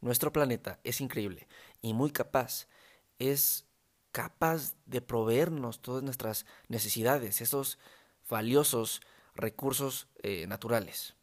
nuestro 0.00 0.32
planeta 0.32 0.80
es 0.84 1.00
increíble 1.00 1.48
y 1.82 1.94
muy 1.94 2.10
capaz. 2.10 2.68
Es 3.18 3.66
capaz 4.12 4.74
de 4.86 5.00
proveernos 5.00 5.82
todas 5.82 6.02
nuestras 6.02 6.46
necesidades, 6.68 7.40
esos 7.40 7.78
valiosos 8.28 9.00
recursos 9.34 10.08
eh, 10.22 10.46
naturales, 10.46 11.14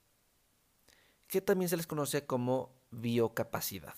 que 1.27 1.41
también 1.41 1.69
se 1.69 1.77
les 1.77 1.87
conoce 1.87 2.25
como 2.25 2.71
biocapacidad. 2.91 3.95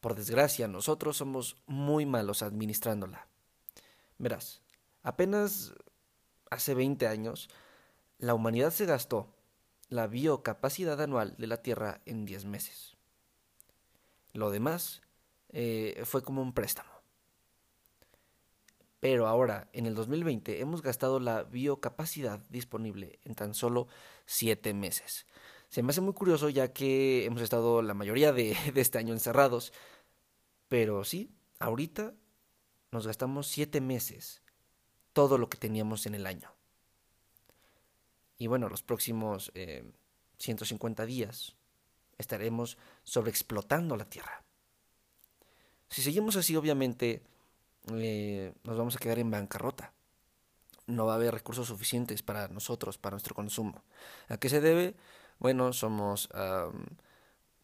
Por 0.00 0.14
desgracia, 0.14 0.66
nosotros 0.66 1.18
somos 1.18 1.56
muy 1.66 2.06
malos 2.06 2.42
administrándola. 2.42 3.28
Verás, 4.18 4.62
apenas 5.02 5.72
hace 6.50 6.74
20 6.74 7.06
años, 7.06 7.48
la 8.18 8.34
humanidad 8.34 8.72
se 8.72 8.86
gastó 8.86 9.34
la 9.88 10.06
biocapacidad 10.06 11.00
anual 11.00 11.34
de 11.38 11.46
la 11.46 11.62
Tierra 11.62 12.00
en 12.06 12.24
10 12.24 12.44
meses. 12.46 12.96
Lo 14.32 14.50
demás 14.50 15.02
eh, 15.50 16.02
fue 16.04 16.22
como 16.22 16.42
un 16.42 16.52
préstamo. 16.52 16.90
Pero 19.00 19.26
ahora, 19.26 19.68
en 19.72 19.86
el 19.86 19.94
2020, 19.94 20.60
hemos 20.60 20.82
gastado 20.82 21.20
la 21.20 21.42
biocapacidad 21.42 22.44
disponible 22.50 23.18
en 23.24 23.34
tan 23.34 23.54
solo 23.54 23.88
7 24.26 24.74
meses. 24.74 25.26
Se 25.70 25.82
me 25.82 25.90
hace 25.90 26.02
muy 26.02 26.12
curioso 26.12 26.50
ya 26.50 26.72
que 26.72 27.24
hemos 27.24 27.40
estado 27.40 27.80
la 27.80 27.94
mayoría 27.94 28.32
de, 28.32 28.56
este 28.74 28.98
año 28.98 29.14
encerrados. 29.14 29.72
Pero 30.68 31.04
sí, 31.04 31.30
ahorita 31.58 32.14
nos 32.92 33.06
gastamos 33.06 33.46
7 33.48 33.80
meses 33.80 34.42
todo 35.12 35.38
lo 35.38 35.48
que 35.48 35.58
teníamos 35.58 36.06
en 36.06 36.14
el 36.14 36.26
año. 36.26 36.52
Y 38.38 38.46
bueno, 38.46 38.68
los 38.68 38.82
próximos 38.82 39.50
150 40.38 41.02
eh, 41.02 41.06
días 41.06 41.56
estaremos 42.20 42.78
sobreexplotando 43.02 43.96
la 43.96 44.04
Tierra. 44.04 44.44
Si 45.88 46.02
seguimos 46.02 46.36
así, 46.36 46.54
obviamente 46.56 47.22
eh, 47.92 48.52
nos 48.64 48.78
vamos 48.78 48.96
a 48.96 48.98
quedar 48.98 49.18
en 49.18 49.30
bancarrota. 49.30 49.92
No 50.86 51.06
va 51.06 51.12
a 51.12 51.16
haber 51.16 51.34
recursos 51.34 51.68
suficientes 51.68 52.22
para 52.22 52.48
nosotros, 52.48 52.98
para 52.98 53.14
nuestro 53.14 53.34
consumo. 53.34 53.82
¿A 54.28 54.36
qué 54.38 54.48
se 54.48 54.60
debe? 54.60 54.96
Bueno, 55.38 55.72
somos 55.72 56.28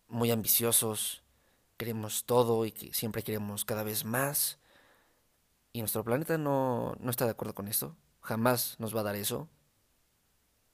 muy 0.08 0.30
ambiciosos, 0.30 1.22
queremos 1.76 2.24
todo 2.24 2.64
y 2.64 2.72
que 2.72 2.94
siempre 2.94 3.22
queremos 3.22 3.64
cada 3.64 3.82
vez 3.82 4.04
más. 4.04 4.58
Y 5.72 5.80
nuestro 5.80 6.04
planeta 6.04 6.38
no, 6.38 6.96
no 7.00 7.10
está 7.10 7.26
de 7.26 7.32
acuerdo 7.32 7.54
con 7.54 7.68
esto. 7.68 7.96
Jamás 8.22 8.76
nos 8.78 8.94
va 8.96 9.00
a 9.00 9.04
dar 9.04 9.16
eso. 9.16 9.48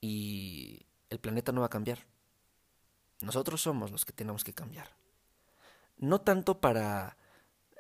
Y 0.01 0.87
el 1.11 1.19
planeta 1.19 1.53
no 1.53 1.61
va 1.61 1.67
a 1.67 1.71
cambiar. 1.71 2.12
Nosotros 3.23 3.63
somos 3.63 3.91
los 3.91 4.05
que 4.05 4.13
tenemos 4.13 4.45
que 4.45 4.53
cambiar. 4.53 4.89
No 5.97 6.21
tanto 6.21 6.61
para 6.61 7.17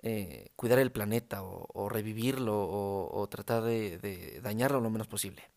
eh, 0.03 0.51
cuidar 0.57 0.79
el 0.79 0.93
planeta 0.93 1.43
o, 1.43 1.89
revivirlo 1.89 2.55
o, 2.57 3.29
tratar 3.29 3.63
de, 3.65 4.41
dañarlo 4.43 4.81
lo 4.81 4.91
menos 4.91 5.09
posible. 5.09 5.51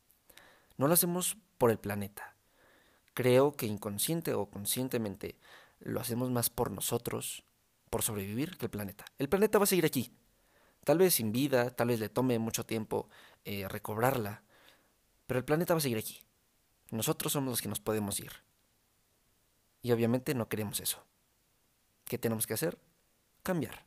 No 0.77 0.87
lo 0.87 0.93
hacemos 0.93 1.37
por 1.57 1.71
el 1.71 1.77
planeta. 1.77 2.35
Creo 3.13 3.55
que 3.55 3.67
inconsciente 3.67 4.33
o 4.33 4.47
conscientemente 4.47 5.37
lo 5.79 6.01
hacemos 6.01 6.31
más 6.31 6.49
por 6.49 6.71
nosotros, 6.71 7.43
por 7.89 8.01
sobrevivir, 8.01 8.57
que 8.57 8.65
el 8.65 8.71
planeta. 8.71 9.05
El 9.19 9.29
planeta 9.29 9.59
va 9.59 9.63
a 9.63 9.67
seguir 9.67 9.85
aquí. 9.85 10.11
Tal 10.83 10.97
vez 10.97 11.15
sin 11.15 11.31
vida, 11.31 11.71
tal 11.75 11.87
vez 11.87 11.99
le 11.99 12.09
tome 12.09 12.37
mucho 12.39 12.65
tiempo 12.65 13.07
eh, 13.45 13.67
recobrarla, 13.67 14.43
pero 15.27 15.39
el 15.39 15.45
planeta 15.45 15.73
va 15.73 15.77
a 15.77 15.81
seguir 15.81 15.97
aquí. 15.97 16.23
Nosotros 16.91 17.33
somos 17.33 17.51
los 17.51 17.61
que 17.61 17.69
nos 17.69 17.79
podemos 17.79 18.19
ir. 18.19 18.31
Y 19.85 19.91
obviamente 19.91 20.33
no 20.33 20.49
queremos 20.49 20.79
eso. 20.79 20.97
¿Qué 22.05 22.17
tenemos 22.17 22.47
que 22.47 22.55
hacer? 22.55 22.75
Cambiar. 23.43 23.85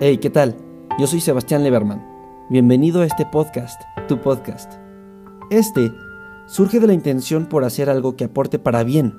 Hey, 0.00 0.18
¿qué 0.18 0.28
tal? 0.28 0.56
Yo 0.98 1.06
soy 1.06 1.20
Sebastián 1.20 1.62
Leberman. 1.62 2.04
Bienvenido 2.50 3.02
a 3.02 3.06
este 3.06 3.26
podcast, 3.26 3.80
tu 4.08 4.20
podcast. 4.20 4.72
Este 5.50 5.92
surge 6.48 6.80
de 6.80 6.88
la 6.88 6.94
intención 6.94 7.46
por 7.46 7.62
hacer 7.62 7.90
algo 7.90 8.16
que 8.16 8.24
aporte 8.24 8.58
para 8.58 8.82
bien 8.82 9.16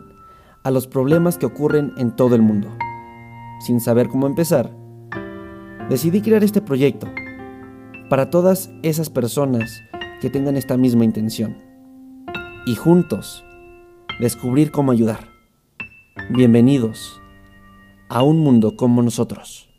a 0.66 0.72
los 0.72 0.86
problemas 0.86 1.38
que 1.38 1.46
ocurren 1.46 1.94
en 1.96 2.14
todo 2.14 2.36
el 2.36 2.42
mundo. 2.42 2.78
Sin 3.60 3.82
saber 3.82 4.08
cómo 4.08 4.28
empezar, 4.28 4.72
decidí 5.90 6.22
crear 6.22 6.44
este 6.44 6.62
proyecto 6.62 7.08
para 8.08 8.30
todas 8.30 8.70
esas 8.84 9.10
personas 9.10 9.82
que 10.22 10.30
tengan 10.30 10.56
esta 10.56 10.78
misma 10.78 11.06
intención 11.06 11.58
y 12.68 12.76
juntos 12.76 13.44
descubrir 14.20 14.72
cómo 14.72 14.92
ayudar. 14.92 15.28
Bienvenidos 16.30 17.20
a 18.10 18.22
un 18.22 18.40
mundo 18.40 18.78
como 18.78 19.02
nosotros. 19.02 19.70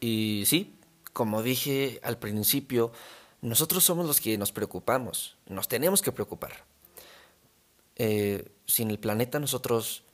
Y 0.00 0.42
sí, 0.44 0.76
como 1.14 1.42
dije 1.42 2.00
al 2.02 2.18
principio, 2.18 2.92
nosotros 3.40 3.82
somos 3.82 4.06
los 4.06 4.20
que 4.20 4.36
nos 4.36 4.52
preocupamos, 4.52 5.38
nos 5.48 5.68
tenemos 5.68 6.02
que 6.02 6.12
preocupar. 6.12 6.52
Eh, 7.96 8.46
sin 8.66 8.90
el 8.90 8.98
planeta 8.98 9.38
nosotros 9.38 10.04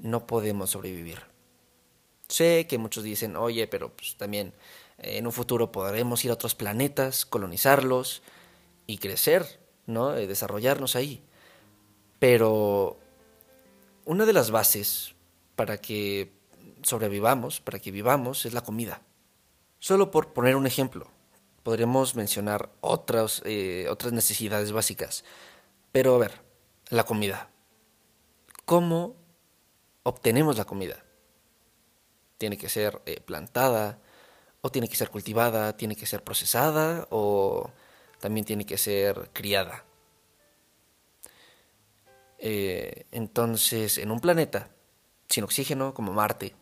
no 0.00 0.26
podemos 0.26 0.70
sobrevivir. 0.70 1.18
Sé 2.30 2.66
que 2.66 2.78
muchos 2.78 3.04
dicen, 3.04 3.36
oye, 3.36 3.66
pero 3.66 3.94
pues 3.94 4.16
también 4.16 4.54
en 4.98 5.26
un 5.26 5.32
futuro 5.32 5.70
podremos 5.70 6.24
ir 6.24 6.30
a 6.30 6.34
otros 6.34 6.54
planetas, 6.54 7.26
colonizarlos, 7.26 8.22
y 8.90 8.98
crecer, 8.98 9.60
¿no? 9.86 10.16
Eh, 10.16 10.26
desarrollarnos 10.26 10.96
ahí. 10.96 11.22
Pero 12.18 12.98
una 14.04 14.26
de 14.26 14.32
las 14.32 14.50
bases 14.50 15.14
para 15.54 15.78
que 15.78 16.32
sobrevivamos, 16.82 17.60
para 17.60 17.78
que 17.78 17.92
vivamos, 17.92 18.46
es 18.46 18.52
la 18.52 18.62
comida. 18.62 19.02
Solo 19.78 20.10
por 20.10 20.32
poner 20.32 20.56
un 20.56 20.66
ejemplo, 20.66 21.08
podremos 21.62 22.16
mencionar 22.16 22.70
otras, 22.80 23.42
eh, 23.44 23.86
otras 23.88 24.12
necesidades 24.12 24.72
básicas. 24.72 25.24
Pero 25.92 26.16
a 26.16 26.18
ver, 26.18 26.40
la 26.88 27.04
comida. 27.04 27.48
¿Cómo 28.64 29.14
obtenemos 30.02 30.58
la 30.58 30.64
comida? 30.64 31.04
Tiene 32.40 32.56
que 32.56 32.70
ser 32.70 33.02
eh, 33.04 33.20
plantada, 33.20 33.98
o 34.62 34.70
tiene 34.70 34.88
que 34.88 34.96
ser 34.96 35.10
cultivada, 35.10 35.76
tiene 35.76 35.94
que 35.94 36.06
ser 36.06 36.24
procesada, 36.24 37.06
o 37.10 37.70
también 38.18 38.46
tiene 38.46 38.64
que 38.64 38.78
ser 38.78 39.28
criada. 39.34 39.84
Eh, 42.38 43.04
entonces, 43.12 43.98
en 43.98 44.10
un 44.10 44.20
planeta 44.20 44.70
sin 45.28 45.44
oxígeno 45.44 45.92
como 45.92 46.14
Marte, 46.14 46.54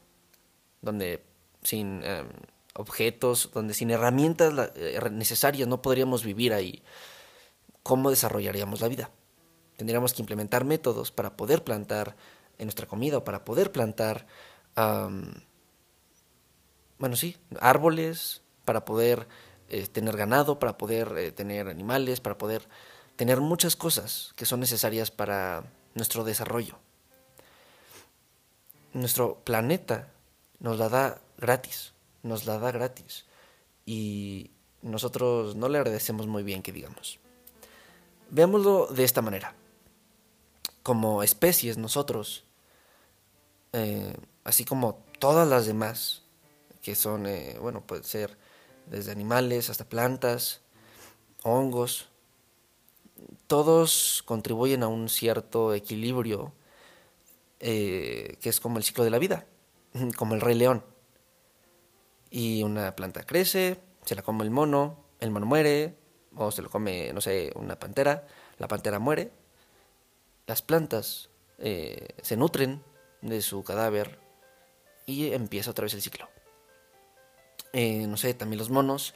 donde 0.83 1.23
sin 1.63 2.03
em, 2.03 2.27
objetos, 2.75 3.51
donde 3.55 3.73
sin 3.73 3.93
herramientas 3.93 4.73
eh, 4.75 4.99
necesarias 5.13 5.69
no 5.69 5.81
podríamos 5.81 6.25
vivir 6.25 6.53
ahí, 6.55 6.83
¿cómo 7.85 8.11
desarrollaríamos 8.11 8.81
la 8.81 8.89
vida? 8.89 9.13
Tendríamos 9.77 10.13
que 10.13 10.23
implementar 10.23 10.65
métodos 10.65 11.13
para 11.13 11.37
poder 11.37 11.63
plantar 11.63 12.17
en 12.59 12.67
nuestra 12.67 12.89
comida 12.89 13.19
o 13.19 13.25
para 13.25 13.45
poder 13.45 13.71
plantar, 13.71 14.27
bueno, 16.99 17.17
sí, 17.17 17.37
árboles, 17.61 18.43
para 18.65 18.85
poder 18.85 19.27
eh, 19.69 19.87
tener 19.87 20.17
ganado, 20.17 20.59
para 20.59 20.79
poder 20.79 21.15
eh, 21.17 21.33
tener 21.33 21.69
animales, 21.69 22.21
para 22.21 22.39
poder 22.39 22.69
tener 23.17 23.41
muchas 23.41 23.77
cosas 23.77 24.33
que 24.37 24.47
son 24.47 24.61
necesarias 24.61 25.11
para 25.11 25.65
nuestro 25.95 26.25
desarrollo. 26.25 26.79
Nuestro 28.93 29.37
planeta 29.45 30.09
nos 30.61 30.79
la 30.79 30.89
da 30.89 31.21
gratis, 31.37 31.93
nos 32.23 32.47
la 32.47 32.59
da 32.59 32.71
gratis. 32.73 33.27
Y 33.87 34.51
nosotros 34.83 35.57
no 35.57 35.69
le 35.69 35.79
agradecemos 35.79 36.27
muy 36.27 36.43
bien 36.43 36.63
que 36.63 36.73
digamos. 36.73 37.19
Veámoslo 38.31 38.87
de 38.87 39.05
esta 39.05 39.23
manera. 39.23 39.55
Como 40.83 41.23
especies 41.23 41.79
nosotros, 41.79 42.45
eh, 43.73 44.15
así 44.45 44.65
como 44.65 45.03
todas 45.19 45.49
las 45.49 45.67
demás, 45.67 46.23
que 46.83 46.95
son, 46.95 47.27
bueno, 47.61 47.87
puede 47.87 48.05
ser 48.05 48.37
desde 48.87 49.13
animales 49.13 49.71
hasta 49.71 49.89
plantas, 49.89 50.63
hongos, 51.43 52.09
todos 53.47 54.23
contribuyen 54.25 54.83
a 54.83 54.89
un 54.89 55.09
cierto 55.09 55.75
equilibrio 55.75 56.53
eh, 57.61 58.37
que 58.41 58.49
es 58.49 58.61
como 58.61 58.79
el 58.79 58.85
ciclo 58.85 59.05
de 59.05 59.11
la 59.11 59.19
vida, 59.19 59.47
como 60.17 60.35
el 60.35 60.41
rey 60.41 60.55
león. 60.55 60.85
Y 62.31 62.63
una 62.63 62.95
planta 62.95 63.25
crece, 63.25 63.81
se 64.05 64.15
la 64.15 64.23
come 64.23 64.45
el 64.45 64.51
mono, 64.51 65.05
el 65.21 65.31
mono 65.31 65.47
muere, 65.47 65.97
o 66.37 66.51
se 66.51 66.63
lo 66.63 66.71
come, 66.71 67.13
no 67.13 67.21
sé, 67.21 67.53
una 67.57 67.79
pantera, 67.79 68.27
la 68.59 68.69
pantera 68.69 68.99
muere. 68.99 69.33
Las 70.47 70.63
plantas 70.63 71.31
eh, 71.59 72.09
se 72.23 72.37
nutren 72.37 72.83
de 73.23 73.43
su 73.43 73.65
cadáver 73.65 74.21
y 75.07 75.33
empieza 75.33 75.71
otra 75.71 75.85
vez 75.85 75.95
el 75.95 76.03
ciclo. 76.03 76.29
Eh, 77.73 78.07
no 78.07 78.17
sé, 78.17 78.35
también 78.35 78.59
los 78.59 78.71
monos 78.71 79.15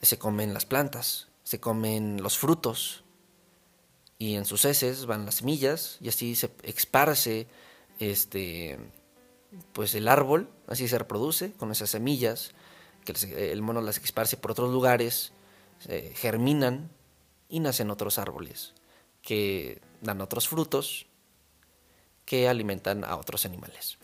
se 0.00 0.18
comen 0.18 0.54
las 0.54 0.66
plantas, 0.66 1.28
se 1.42 1.60
comen 1.60 2.22
los 2.22 2.38
frutos 2.38 3.04
y 4.18 4.34
en 4.34 4.44
sus 4.44 4.64
heces 4.64 5.06
van 5.06 5.24
las 5.24 5.36
semillas 5.36 5.98
y 6.00 6.08
así 6.08 6.34
se 6.34 6.50
esparce 6.62 7.46
este 7.98 8.78
pues 9.72 9.94
el 9.94 10.08
árbol, 10.08 10.48
así 10.66 10.88
se 10.88 10.98
reproduce 10.98 11.52
con 11.52 11.70
esas 11.72 11.90
semillas 11.90 12.52
que 13.04 13.52
el 13.52 13.62
mono 13.62 13.80
las 13.80 13.98
esparce 13.98 14.36
por 14.36 14.52
otros 14.52 14.72
lugares, 14.72 15.32
germinan 16.14 16.90
y 17.48 17.60
nacen 17.60 17.90
otros 17.90 18.18
árboles 18.18 18.72
que 19.22 19.80
dan 20.00 20.20
otros 20.20 20.48
frutos 20.48 21.06
que 22.24 22.48
alimentan 22.48 23.04
a 23.04 23.16
otros 23.16 23.44
animales. 23.46 23.98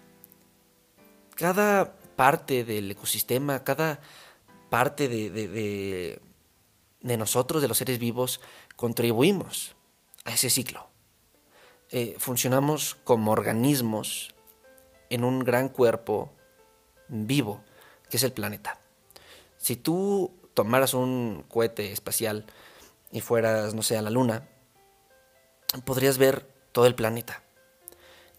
Cada 1.35 1.95
parte 2.19 2.65
del 2.65 2.91
ecosistema, 2.91 3.63
cada 3.63 4.01
parte 4.71 5.07
de, 5.07 6.21
nosotros, 7.01 7.63
de 7.63 7.69
los 7.69 7.79
seres 7.79 8.01
vivos, 8.01 8.41
contribuimos 8.75 9.77
a 10.25 10.33
ese 10.33 10.51
ciclo. 10.51 10.89
Eh, 11.91 12.17
funcionamos 12.19 12.97
como 13.05 13.31
organismos 13.31 14.35
en 15.11 15.23
un 15.23 15.45
gran 15.45 15.69
cuerpo 15.69 16.33
vivo, 17.07 17.63
que 18.11 18.17
es 18.17 18.25
el 18.25 18.33
planeta. 18.33 18.81
Si 19.57 19.77
tú 19.77 20.33
tomaras 20.55 20.95
un 20.95 21.45
cohete 21.49 21.93
espacial 21.93 22.47
y 23.13 23.21
fueras, 23.21 23.75
no 23.75 23.83
sé, 23.85 23.97
a 23.97 24.03
la 24.03 24.11
Luna, 24.11 24.49
podrías 25.85 26.19
ver 26.19 26.51
todo 26.73 26.87
el 26.87 26.97
planeta. 26.97 27.45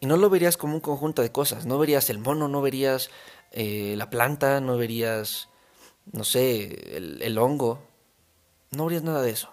Y 0.02 0.06
no 0.06 0.18
lo 0.18 0.30
verías 0.30 0.58
como 0.58 0.76
un 0.76 0.81
conjunto 0.81 1.22
de 1.22 1.31
cosas. 1.31 1.66
No 1.66 1.78
verías 1.78 2.10
el 2.10 2.20
mono, 2.20 2.50
no 2.50 2.62
verías 2.62 3.10
eh, 3.51 3.96
la 3.98 4.10
planta, 4.10 4.62
no 4.62 4.78
verías, 4.78 5.50
no 6.12 6.24
sé, 6.24 6.98
el, 6.98 7.38
hongo. 7.38 7.80
No 8.72 8.86
verías 8.86 9.04
nada 9.04 9.22
de 9.22 9.31
eso. 9.31 9.50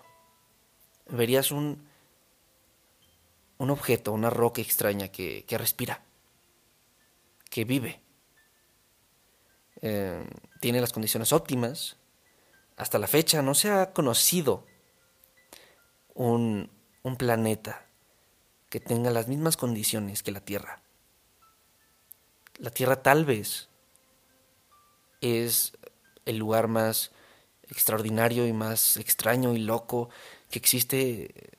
Verías 1.08 1.50
un, 1.50 1.88
un 3.58 3.70
objeto, 3.70 4.12
una 4.12 4.30
roca 4.30 4.60
extraña 4.60 5.08
que, 5.08 5.44
respira, 5.50 6.02
que 7.48 7.64
vive. 7.64 8.00
Eh, 9.80 10.28
tiene 10.60 10.80
las 10.80 10.92
condiciones 10.92 11.32
óptimas. 11.32 11.96
Hasta 12.76 12.98
la 12.98 13.06
fecha 13.06 13.40
no 13.40 13.54
se 13.54 13.70
ha 13.70 13.92
conocido 13.92 14.66
un, 16.12 16.70
un 17.02 17.16
planeta 17.16 17.86
que 18.68 18.80
tenga 18.80 19.10
las 19.10 19.28
mismas 19.28 19.56
condiciones 19.56 20.22
que 20.22 20.32
la 20.32 20.40
Tierra. 20.40 20.82
La 22.58 22.70
Tierra 22.70 23.02
tal 23.02 23.24
vez 23.24 23.70
es 25.20 25.72
el 26.24 26.36
lugar 26.36 26.68
más 26.68 27.12
extraordinario 27.68 28.46
y 28.46 28.52
más 28.52 28.96
extraño 28.96 29.54
y 29.54 29.58
loco 29.58 30.08
que 30.50 30.58
existe 30.58 31.58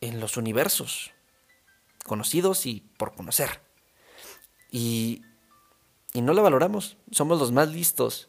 en 0.00 0.20
los 0.20 0.36
universos, 0.36 1.12
conocidos 2.04 2.66
y 2.66 2.80
por 2.96 3.14
conocer. 3.14 3.60
Y, 4.70 5.22
y 6.12 6.22
no 6.22 6.32
la 6.32 6.42
valoramos, 6.42 6.96
somos 7.10 7.38
los 7.38 7.52
más 7.52 7.68
listos, 7.68 8.28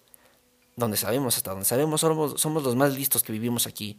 donde 0.75 0.97
sabemos, 0.97 1.38
hasta 1.38 1.51
donde 1.51 1.65
sabemos, 1.65 2.01
somos, 2.01 2.41
somos 2.41 2.63
los 2.63 2.75
más 2.75 2.93
listos 2.93 3.23
que 3.23 3.31
vivimos 3.31 3.67
aquí 3.67 3.97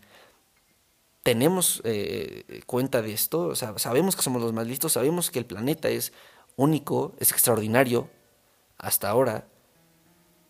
tenemos 1.22 1.80
eh, 1.84 2.62
cuenta 2.66 3.00
de 3.00 3.12
esto, 3.12 3.54
sabemos 3.54 4.16
que 4.16 4.22
somos 4.22 4.42
los 4.42 4.52
más 4.52 4.66
listos, 4.66 4.92
sabemos 4.92 5.30
que 5.30 5.38
el 5.38 5.46
planeta 5.46 5.88
es 5.88 6.12
único, 6.56 7.14
es 7.18 7.30
extraordinario 7.30 8.10
hasta 8.76 9.08
ahora, 9.08 9.46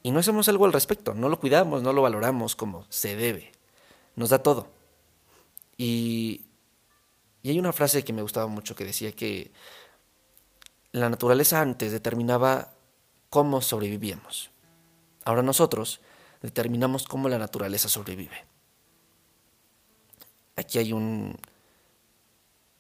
y 0.02 0.10
no 0.10 0.20
hacemos 0.20 0.48
algo 0.48 0.64
al 0.64 0.72
respecto, 0.72 1.14
no 1.14 1.28
lo 1.28 1.38
cuidamos, 1.38 1.82
no 1.82 1.92
lo 1.92 2.02
valoramos 2.02 2.56
como 2.56 2.86
se 2.88 3.16
debe, 3.16 3.52
nos 4.16 4.30
da 4.30 4.42
todo. 4.42 4.68
Y, 5.76 6.46
y 7.42 7.50
hay 7.50 7.58
una 7.58 7.72
frase 7.72 8.04
que 8.04 8.12
me 8.12 8.22
gustaba 8.22 8.46
mucho 8.46 8.74
que 8.74 8.84
decía 8.84 9.12
que 9.12 9.52
la 10.92 11.08
naturaleza 11.08 11.60
antes 11.60 11.92
determinaba 11.92 12.74
cómo 13.30 13.62
sobrevivíamos. 13.62 14.50
Ahora 15.24 15.42
nosotros 15.42 16.00
determinamos 16.42 17.04
cómo 17.04 17.28
la 17.28 17.38
naturaleza 17.38 17.88
sobrevive 17.88 18.52
aquí 20.56 20.78
hay 20.78 20.92
un, 20.92 21.36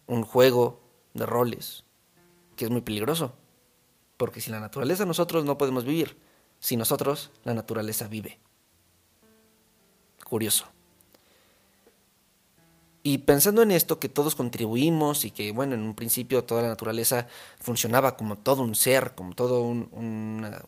un 0.06 0.22
juego 0.22 0.80
de 1.14 1.26
roles 1.26 1.84
que 2.56 2.66
es 2.66 2.70
muy 2.70 2.80
peligroso. 2.80 3.34
Porque 4.16 4.40
sin 4.40 4.52
la 4.52 4.60
naturaleza 4.60 5.04
nosotros 5.04 5.44
no 5.44 5.58
podemos 5.58 5.84
vivir. 5.84 6.16
Sin 6.62 6.78
nosotros 6.78 7.30
la 7.44 7.52
naturaleza 7.52 8.08
vive. 8.08 8.38
Curioso. 10.24 10.64
Y 13.02 13.18
pensando 13.18 13.60
en 13.60 13.72
esto, 13.72 14.00
que 14.00 14.08
todos 14.08 14.34
contribuimos 14.34 15.26
y 15.26 15.30
que, 15.30 15.52
bueno, 15.52 15.74
en 15.74 15.82
un 15.82 15.94
principio 15.94 16.44
toda 16.44 16.62
la 16.62 16.68
naturaleza 16.68 17.26
funcionaba 17.60 18.16
como 18.16 18.38
todo 18.38 18.62
un 18.62 18.74
ser, 18.74 19.14
como 19.14 19.34
todo 19.34 19.60
una, 19.60 20.62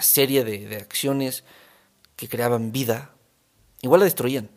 serie 0.00 0.42
de, 0.42 0.66
de 0.66 0.76
acciones 0.76 1.44
que 2.16 2.28
creaban 2.28 2.72
vida, 2.72 3.14
igual 3.82 4.00
la 4.00 4.06
destruían 4.06 4.50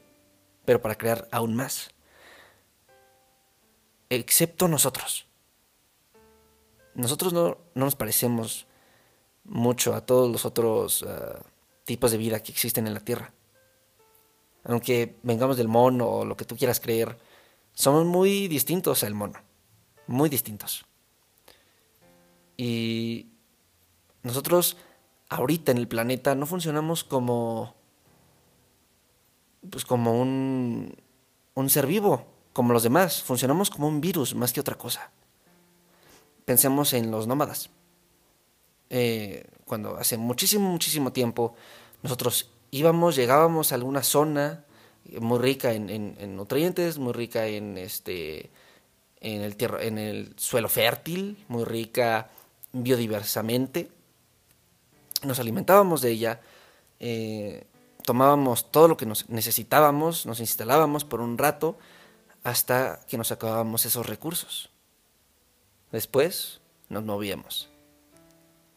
pero 0.65 0.81
para 0.81 0.97
crear 0.97 1.27
aún 1.31 1.55
más. 1.55 1.91
Excepto 4.09 4.67
nosotros. 4.67 5.25
Nosotros 6.95 7.33
no, 7.33 7.57
nos 7.73 7.95
parecemos 7.95 8.67
mucho 9.45 9.93
a 9.93 10.05
todos 10.05 10.31
los 10.31 10.45
otros 10.45 11.03
ah, 11.07 11.39
tipos 11.85 12.11
de 12.11 12.17
vida 12.17 12.41
que 12.41 12.51
existen 12.51 12.87
en 12.87 12.93
la 12.93 12.99
Tierra. 12.99 13.33
Aunque 14.63 15.17
vengamos 15.23 15.57
del 15.57 15.67
mono 15.67 16.07
o 16.07 16.25
lo 16.25 16.37
que 16.37 16.45
tú 16.45 16.55
quieras 16.55 16.79
creer, 16.79 17.17
somos 17.73 18.05
muy 18.05 18.47
distintos 18.47 19.03
al 19.03 19.13
mono. 19.13 19.39
Muy 20.07 20.29
distintos. 20.29 20.85
Y 22.55 23.27
nosotros 24.21 24.77
ahorita 25.29 25.71
en 25.71 25.77
el 25.77 25.87
planeta 25.87 26.35
no 26.35 26.45
funcionamos 26.45 27.03
como 27.03 27.75
pues 29.69 29.85
como 29.85 30.19
un, 30.21 30.95
un 31.53 31.69
ser 31.69 31.87
vivo, 31.87 32.25
como 32.51 32.73
los 32.73 32.83
demás. 32.83 33.23
Funcionamos 33.23 33.69
como 33.69 33.87
un 33.87 34.01
virus 34.01 34.35
más 34.35 34.53
que 34.53 34.59
otra 34.59 34.77
cosa. 34.77 35.11
Pensemos 36.45 36.93
en 36.93 37.11
los 37.11 37.27
nómadas. 37.27 37.69
Eh, 38.95 39.47
cuando 39.65 39.97
hace 39.97 40.17
muchísimo, 40.17 40.69
muchísimo 40.69 41.11
tiempo 41.11 41.55
nosotros 42.03 42.51
íbamos, 42.69 43.15
llegábamos 43.15 43.71
a 43.71 43.75
alguna 43.75 44.03
zona 44.03 44.65
muy 45.19 45.39
rica 45.39 45.73
en, 45.73 45.89
en, 45.89 46.35
nutrientes, 46.35 46.99
muy 46.99 47.11
rica 47.11 47.47
en 47.47 47.79
este 47.79 48.51
en 49.19 49.97
el 49.97 50.33
suelo 50.37 50.69
fértil, 50.69 51.43
muy 51.47 51.63
rica 51.63 52.29
biodiversamente. 52.71 53.89
Nos 55.23 55.39
alimentábamos 55.39 56.01
de 56.01 56.11
ella. 56.11 56.41
Eh, 56.99 57.65
tomábamos 58.05 58.69
todo 58.69 58.89
lo 58.89 58.97
que 58.97 59.07
nos 59.07 59.27
necesitábamos, 59.27 60.27
nos 60.27 60.39
instalábamos 60.39 61.03
por 61.03 61.19
un 61.19 61.39
rato 61.39 61.79
hasta 62.43 62.99
que 63.07 63.17
nos 63.17 63.31
acabábamos 63.31 63.85
esos 63.85 64.05
recursos. 64.05 64.69
Después 65.91 66.59
nos 66.89 67.03
movíamos. 67.03 67.72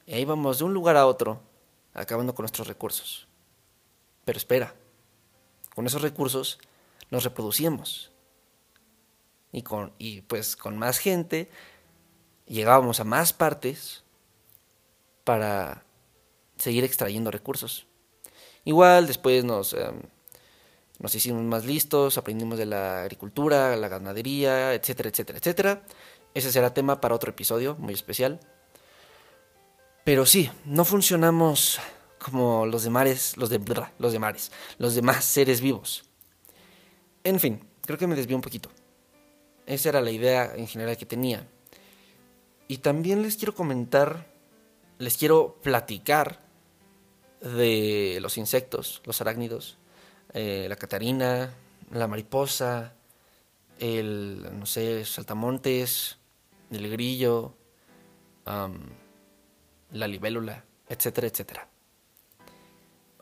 Y 0.07 0.17
íbamos 0.17 0.59
de 0.59 0.65
un 0.65 0.73
lugar 0.73 0.97
a 0.97 1.07
otro, 1.07 1.43
acabando 1.93 2.35
con 2.35 2.45
nuestros 2.45 2.69
recursos. 2.69 3.27
Pero 4.25 4.39
espera, 4.39 4.75
con 5.75 5.87
esos 5.87 6.03
recursos 6.03 6.59
nos 7.11 7.25
reproducíamos. 7.25 8.13
Y, 9.53 9.63
con, 9.63 9.93
y 9.99 10.23
pues 10.23 10.57
con 10.57 10.79
más 10.79 10.99
gente 10.99 11.51
llegábamos 12.47 13.01
a 13.01 13.05
más 13.05 13.33
partes 13.33 14.05
para 15.25 15.85
seguir 16.57 16.85
extrayendo 16.85 17.31
recursos. 17.31 17.87
Igual 18.65 19.07
después 19.07 19.45
nos, 19.45 19.73
em, 19.73 20.03
nos 20.99 21.15
hicimos 21.15 21.43
más 21.43 21.65
listos, 21.65 22.19
aprendimos 22.19 22.59
de 22.59 22.67
la 22.67 23.03
agricultura, 23.03 23.77
la 23.77 23.89
ganadería, 23.89 24.75
etcétera, 24.75 25.09
etcétera, 25.09 25.39
etcétera. 25.39 25.83
Ese 26.35 26.53
será 26.53 26.75
tema 26.75 27.01
para 27.01 27.15
otro 27.15 27.31
episodio 27.31 27.77
muy 27.79 27.95
especial. 27.95 28.41
Pero 30.07 30.25
sí, 30.25 30.49
no 30.65 30.85
funcionamos 30.85 31.81
como 32.21 32.65
los 32.65 32.85
demás, 32.85 33.37
los 33.37 33.51
de 33.51 33.61
los 33.99 34.13
de 34.13 34.21
mares, 34.21 34.53
los 34.79 34.95
demás 34.95 35.25
seres 35.25 35.61
vivos. 35.61 36.05
En 37.25 37.41
fin, 37.41 37.69
creo 37.81 37.99
que 37.99 38.07
me 38.07 38.15
desvió 38.15 38.37
un 38.37 38.41
poquito. 38.41 38.71
Esa 39.67 39.89
era 39.89 40.01
la 40.01 40.13
idea 40.13 40.55
en 40.55 40.69
general 40.69 40.97
que 40.97 41.07
tenía. 41.07 41.49
Y 42.69 42.79
también 42.79 43.21
les 43.21 43.35
quiero 43.35 43.53
comentar, 43.53 44.29
les 44.99 45.17
quiero 45.17 45.57
platicar 45.61 46.41
de 47.41 48.19
los 48.23 48.39
insectos, 48.39 49.03
los 49.07 49.21
arácnidos, 49.21 49.77
eh, 50.35 50.67
la 50.69 50.77
catarina, 50.77 51.53
la 51.91 52.07
mariposa, 52.07 52.95
el, 53.81 54.57
no 54.57 54.67
sé, 54.67 55.05
saltamontes, 55.05 56.19
el 56.71 56.89
grillo, 56.93 57.57
la 59.93 60.07
libélula, 60.07 60.65
etcétera, 60.89 61.27
etcétera. 61.27 61.69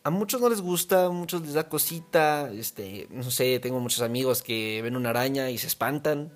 a 0.03 0.11
muchos 0.11 0.41
no 0.41 0.51
les 0.51 0.61
gusta, 0.61 1.07
a 1.07 1.11
muchos 1.11 1.43
les 1.43 1.55
da 1.55 1.69
cosita, 1.69 2.51
este, 2.53 3.07
no 3.11 3.31
sé, 3.31 3.59
tengo 3.59 3.81
muchos 3.81 4.03
amigos 4.03 4.43
que 4.43 4.83
ven 4.83 4.97
una 4.97 5.11
araña 5.11 5.51
y 5.51 5.57
se 5.57 5.67
espantan, 5.67 6.31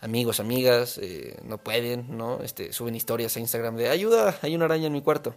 amigos, 0.00 0.40
amigas, 0.40 0.98
eh, 0.98 1.38
no 1.44 1.58
pueden, 1.58 2.16
¿no? 2.16 2.42
Este, 2.42 2.72
suben 2.72 2.96
historias 2.96 3.36
a 3.36 3.40
Instagram 3.40 3.76
de 3.76 3.88
ayuda, 3.88 4.36
hay 4.42 4.54
una 4.56 4.64
araña 4.64 4.88
en 4.88 4.92
mi 4.92 5.02
cuarto, 5.02 5.36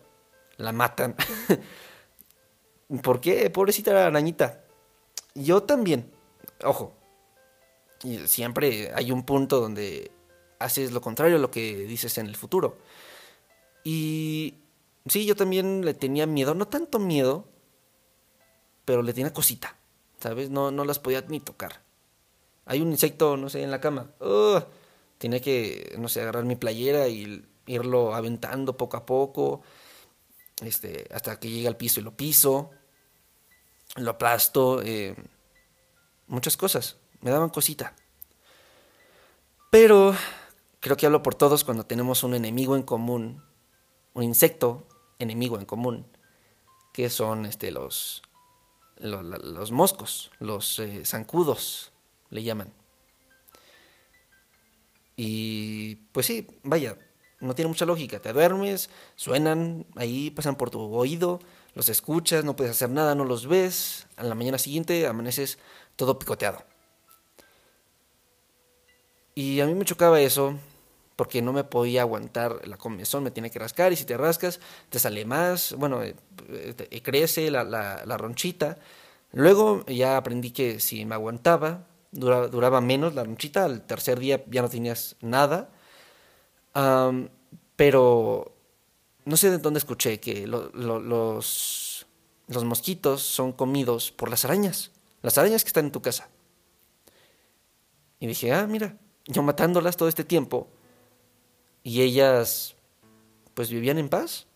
la 0.57 0.71
matan. 0.71 1.15
¿Por 3.03 3.21
qué? 3.21 3.49
Pobrecita 3.49 3.93
la 3.93 4.07
arañita. 4.07 4.63
Yo 5.35 5.63
también, 5.63 6.11
ojo, 6.63 6.93
siempre 8.25 8.91
hay 8.93 9.11
un 9.11 9.23
punto 9.23 9.59
donde 9.61 10.11
haces 10.59 10.91
lo 10.91 11.01
contrario 11.01 11.37
a 11.37 11.39
lo 11.39 11.51
que 11.51 11.75
dices 11.75 12.17
en 12.17 12.27
el 12.27 12.35
futuro. 12.35 12.77
Y 13.83 14.55
sí, 15.05 15.25
yo 15.25 15.35
también 15.35 15.83
le 15.85 15.93
tenía 15.93 16.25
miedo, 16.25 16.53
no 16.53 16.67
tanto 16.67 16.99
miedo, 16.99 17.47
pero 18.85 19.01
le 19.01 19.13
tenía 19.13 19.33
cosita, 19.33 19.75
¿sabes? 20.19 20.49
No, 20.49 20.71
no 20.71 20.85
las 20.85 20.99
podía 20.99 21.21
ni 21.21 21.39
tocar. 21.39 21.81
Hay 22.65 22.81
un 22.81 22.91
insecto, 22.91 23.37
no 23.37 23.49
sé, 23.49 23.63
en 23.63 23.71
la 23.71 23.81
cama. 23.81 24.11
Oh, 24.19 24.63
tenía 25.17 25.39
que, 25.41 25.95
no 25.97 26.07
sé, 26.07 26.21
agarrar 26.21 26.45
mi 26.45 26.55
playera 26.55 27.07
y 27.07 27.45
irlo 27.65 28.13
aventando 28.13 28.77
poco 28.77 28.97
a 28.97 29.05
poco, 29.05 29.61
este, 30.61 31.07
hasta 31.13 31.39
que 31.39 31.49
llegue 31.49 31.67
al 31.67 31.77
piso 31.77 31.99
y 31.99 32.03
lo 32.03 32.15
piso, 32.15 32.71
lo 33.95 34.11
aplasto, 34.11 34.81
eh, 34.83 35.15
muchas 36.27 36.57
cosas. 36.57 36.97
Me 37.21 37.31
daban 37.31 37.49
cosita. 37.49 37.95
Pero 39.69 40.15
creo 40.79 40.97
que 40.97 41.05
hablo 41.05 41.23
por 41.23 41.35
todos 41.35 41.63
cuando 41.63 41.85
tenemos 41.85 42.23
un 42.23 42.33
enemigo 42.33 42.75
en 42.75 42.83
común 42.83 43.43
un 44.13 44.23
insecto 44.23 44.87
enemigo 45.19 45.57
en 45.59 45.65
común, 45.65 46.05
que 46.93 47.09
son 47.09 47.45
este, 47.45 47.71
los, 47.71 48.21
los, 48.97 49.71
moscos, 49.71 50.31
los 50.39 50.79
eh, 50.79 51.03
zancudos, 51.05 51.91
le 52.29 52.43
llaman. 52.43 52.73
Y 55.15 55.95
pues 56.11 56.25
sí, 56.25 56.47
vaya, 56.63 56.97
no 57.39 57.55
tiene 57.55 57.69
mucha 57.69 57.85
lógica. 57.85 58.19
Te 58.19 58.33
duermes, 58.33 58.89
suenan 59.15 59.85
ahí, 59.95 60.31
pasan 60.31 60.55
por 60.55 60.69
tu 60.69 60.79
oído, 60.79 61.39
los 61.75 61.89
escuchas, 61.89 62.43
no 62.43 62.55
puedes 62.55 62.71
hacer 62.71 62.89
nada, 62.89 63.15
no 63.15 63.25
los 63.25 63.47
ves. 63.47 64.07
A 64.17 64.23
la 64.23 64.35
mañana 64.35 64.57
siguiente 64.57 65.05
amaneces 65.07 65.59
todo 65.95 66.17
picoteado. 66.17 66.63
Y 69.35 69.61
a 69.61 69.65
mí 69.65 69.73
me 69.73 69.85
chocaba 69.85 70.19
eso 70.19 70.59
porque 71.21 71.43
no 71.43 71.53
me 71.53 71.63
podía 71.63 72.01
aguantar 72.01 72.67
la 72.67 72.77
comezón, 72.77 73.21
me 73.21 73.29
tiene 73.29 73.51
que 73.51 73.59
rascar 73.59 73.93
y 73.93 73.95
si 73.95 74.05
te 74.05 74.17
rascas 74.17 74.59
te 74.89 74.97
sale 74.97 75.23
más, 75.23 75.75
bueno, 75.77 76.01
eh, 76.01 76.15
eh, 76.49 77.01
crece 77.03 77.51
la, 77.51 77.63
la, 77.63 78.17
ronchita. 78.17 78.79
Luego 79.31 79.85
ya 79.85 80.17
aprendí 80.17 80.49
que 80.49 80.79
si 80.79 81.05
me 81.05 81.13
aguantaba, 81.13 81.85
duraba, 82.11 82.81
menos 82.81 83.13
la 83.13 83.23
ronchita, 83.23 83.65
al 83.65 83.85
tercer 83.85 84.17
día 84.17 84.43
ya 84.49 84.63
no 84.63 84.69
tenías 84.69 85.15
nada. 85.21 85.69
pero 87.75 88.55
no 89.25 89.37
sé 89.37 89.51
de 89.51 89.59
dónde 89.59 89.77
escuché 89.77 90.19
que 90.19 90.47
los, 90.47 90.73
los 92.47 92.63
mosquitos 92.63 93.21
son 93.21 93.51
comidos 93.51 94.11
por 94.11 94.31
las 94.31 94.43
arañas, 94.43 94.89
las 95.21 95.37
arañas 95.37 95.63
que 95.63 95.67
están 95.67 95.85
en 95.85 95.91
tu 95.91 96.01
casa. 96.01 96.29
Y 98.19 98.25
dije, 98.25 98.51
ah, 98.53 98.65
mira, 98.65 98.97
yo 99.27 99.43
matándolas 99.43 99.97
todo 99.97 100.09
este 100.09 100.23
tiempo, 100.23 100.67
y 101.83 102.01
ellas 102.01 102.75
pues 103.53 103.69
vivían 103.69 103.97
en 103.97 104.09
paz. 104.09 104.47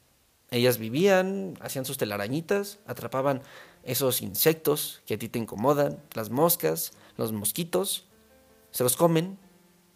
Ellas 0.51 0.77
vivían, 0.77 1.57
hacían 1.59 1.85
sus 1.85 1.97
telarañitas, 1.97 2.79
atrapaban 2.85 3.41
esos 3.83 4.21
insectos 4.21 5.01
que 5.05 5.15
a 5.15 5.17
ti 5.17 5.27
te 5.27 5.39
incomodan, 5.39 6.01
las 6.13 6.29
moscas, 6.29 6.93
los 7.17 7.31
mosquitos, 7.31 8.05
se 8.71 8.83
los 8.83 8.95
comen 8.95 9.37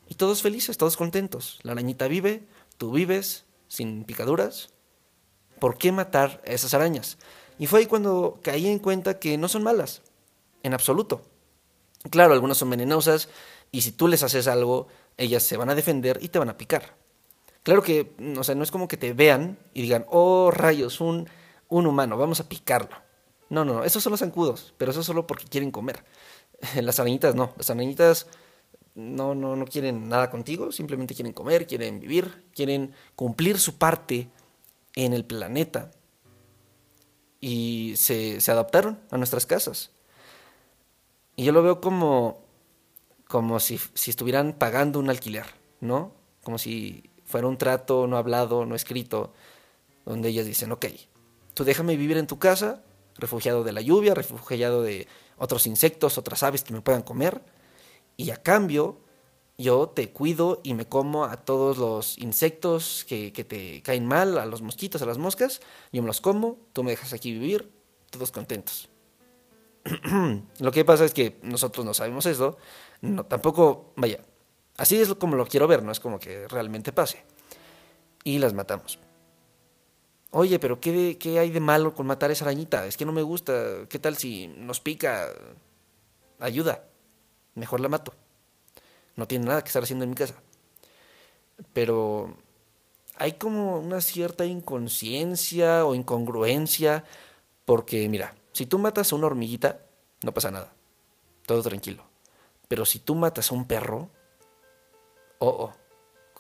y 0.08 0.16
todos 0.16 0.42
felices, 0.42 0.78
todos 0.78 0.98
contentos. 0.98 1.60
La 1.64 1.74
arañita 1.74 2.08
vive, 2.08 2.48
tú 2.78 2.92
vives, 2.92 3.46
sin 3.68 4.04
picaduras. 4.04 4.70
¿Por 5.60 5.78
qué 5.78 5.92
matar 5.92 6.42
a 6.48 6.52
esas 6.52 6.74
arañas? 6.74 7.18
Y 7.58 7.68
fue 7.68 7.80
ahí 7.80 7.86
cuando 7.86 8.40
caí 8.42 8.68
en 8.68 8.80
cuenta 8.80 9.20
que 9.20 9.38
no 9.38 9.48
son 9.48 9.64
malas, 9.64 10.02
en 10.64 10.74
absoluto. 10.74 11.22
Claro, 12.10 12.34
algunas 12.34 12.58
son 12.58 12.70
venenosas 12.70 13.30
y 13.72 13.82
si 13.82 13.92
tú 13.92 14.08
les 14.08 14.24
haces 14.24 14.48
algo, 14.48 14.88
ellas 15.18 15.44
se 15.44 15.58
van 15.58 15.70
a 15.70 15.76
defender 15.76 16.20
y 16.22 16.30
te 16.30 16.40
van 16.40 16.50
a 16.50 16.58
picar. 16.58 16.96
Claro 17.64 17.84
que, 17.84 18.16
o 18.38 18.44
sea, 18.44 18.56
no 18.56 18.64
es 18.64 18.72
como 18.72 18.88
que 18.88 18.98
te 18.98 19.14
vean 19.14 19.58
y 19.74 19.82
digan, 19.82 20.06
oh 20.10 20.52
rayos, 20.52 21.02
un, 21.02 21.30
un 21.68 21.88
humano, 21.88 22.18
vamos 22.18 22.40
a 22.40 22.50
picarlo. 22.50 22.96
No, 23.50 23.66
no, 23.66 23.76
no, 23.76 23.84
esos 23.84 24.04
son 24.04 24.12
los 24.12 24.20
zancudos, 24.20 24.74
pero 24.78 24.92
eso 24.92 25.04
solo 25.04 25.28
porque 25.28 25.46
quieren 25.46 25.72
comer. 25.72 26.04
Las 26.82 27.00
arañitas 27.00 27.36
no, 27.36 27.54
las 27.58 27.70
arañitas 27.70 28.28
no, 28.96 29.34
no, 29.34 29.56
no 29.56 29.66
quieren 29.66 30.10
nada 30.10 30.30
contigo, 30.30 30.72
simplemente 30.72 31.16
quieren 31.16 31.34
comer, 31.34 31.66
quieren 31.68 32.00
vivir, 32.00 32.46
quieren 32.54 32.94
cumplir 33.16 33.58
su 33.60 33.78
parte 33.78 34.30
en 34.96 35.14
el 35.14 35.26
planeta. 35.26 35.92
Y 37.42 37.94
se, 37.96 38.42
se 38.42 38.52
adaptaron 38.52 39.00
a 39.12 39.18
nuestras 39.18 39.46
casas. 39.46 39.92
Y 41.38 41.46
yo 41.46 41.54
lo 41.54 41.64
veo 41.64 41.80
como, 41.80 42.44
como 43.26 43.62
si, 43.62 43.80
si 43.94 44.10
estuvieran 44.12 44.54
pagando 44.54 45.00
un 45.00 45.10
alquiler, 45.10 45.46
¿no? 45.80 46.12
Como 46.44 46.58
si 46.58 47.09
fuera 47.30 47.48
un 47.48 47.58
trato 47.58 48.08
no 48.08 48.18
hablado, 48.18 48.66
no 48.66 48.74
escrito, 48.74 49.32
donde 50.04 50.30
ellas 50.30 50.48
dicen, 50.48 50.72
ok, 50.72 50.88
tú 51.54 51.64
déjame 51.64 51.96
vivir 51.96 52.18
en 52.18 52.26
tu 52.26 52.40
casa, 52.40 52.82
refugiado 53.18 53.64
de 53.64 53.72
la 53.72 53.82
lluvia, 53.82 54.16
refugiado 54.16 54.82
de 54.82 55.08
otros 55.38 55.68
insectos, 55.68 56.18
otras 56.18 56.42
aves 56.42 56.64
que 56.64 56.74
me 56.74 56.82
puedan 56.82 57.04
comer, 57.04 57.44
y 58.18 58.32
a 58.32 58.38
cambio 58.38 58.98
yo 59.60 59.90
te 59.90 60.10
cuido 60.10 60.60
y 60.64 60.74
me 60.74 60.88
como 60.88 61.26
a 61.26 61.38
todos 61.38 61.78
los 61.78 62.18
insectos 62.18 63.06
que, 63.08 63.32
que 63.32 63.44
te 63.44 63.84
caen 63.84 64.08
mal, 64.08 64.40
a 64.40 64.48
los 64.48 64.64
mosquitos, 64.64 65.04
a 65.04 65.06
las 65.06 65.20
moscas, 65.20 65.62
yo 65.92 66.02
me 66.02 66.08
los 66.08 66.22
como, 66.22 66.58
tú 66.74 66.84
me 66.84 66.92
dejas 66.92 67.14
aquí 67.14 67.32
vivir, 67.32 67.72
todos 68.10 68.32
contentos. 68.32 68.90
lo 70.60 70.72
que 70.72 70.84
pasa 70.84 71.06
es 71.06 71.14
que 71.14 71.38
nosotros 71.44 71.86
no 71.86 71.94
sabemos 71.94 72.26
eso, 72.26 72.58
no, 73.02 73.24
tampoco, 73.26 73.94
vaya, 73.96 74.20
Así 74.80 74.96
es 74.96 75.14
como 75.16 75.36
lo 75.36 75.46
quiero 75.46 75.68
ver, 75.68 75.84
no 75.84 75.92
es 75.92 76.00
como 76.00 76.20
que 76.20 76.48
realmente 76.48 76.94
pase. 76.94 77.22
Y 78.24 78.40
las 78.40 78.54
matamos. 78.54 78.98
Oye, 80.32 80.58
pero 80.58 80.80
¿qué, 80.80 81.18
¿qué, 81.20 81.38
hay 81.38 81.50
de 81.50 81.60
malo 81.60 81.94
con 81.94 82.08
matar 82.08 82.30
a 82.30 82.34
esa 82.34 82.46
arañita? 82.46 82.86
Es 82.86 82.96
que 82.96 83.04
no 83.04 83.12
me 83.12 83.22
gusta. 83.22 83.52
¿Qué 83.90 84.00
tal 84.00 84.16
si 84.16 84.48
nos 84.48 84.80
pica? 84.80 85.28
Ayuda. 86.40 86.86
Mejor 87.56 87.82
la 87.82 87.90
mato. 87.90 88.14
No 89.18 89.28
tiene 89.28 89.48
nada 89.48 89.62
que 89.62 89.68
estar 89.68 89.84
haciendo 89.84 90.06
en 90.06 90.12
mi 90.12 90.16
casa. 90.16 90.36
Pero 91.74 92.38
hay 93.18 93.34
como 93.34 93.80
una 93.80 94.00
cierta 94.00 94.46
inconsciencia 94.46 95.86
o 95.86 95.94
incongruencia. 95.94 97.04
Porque, 97.66 98.08
mira, 98.08 98.34
si 98.54 98.66
tú 98.66 98.80
matas 98.80 99.12
a 99.12 99.18
una 99.18 99.28
hormiguita, 99.28 99.82
no 100.24 100.34
pasa 100.34 100.52
nada. 100.52 100.72
Todo 101.46 101.62
tranquilo. 101.64 102.06
Pero 102.70 102.86
si 102.86 103.00
tú 103.00 103.16
matas 103.16 103.52
a 103.52 103.56
un 103.56 103.66
perro, 103.66 104.10
oh, 105.40 105.48
oh, 105.48 105.74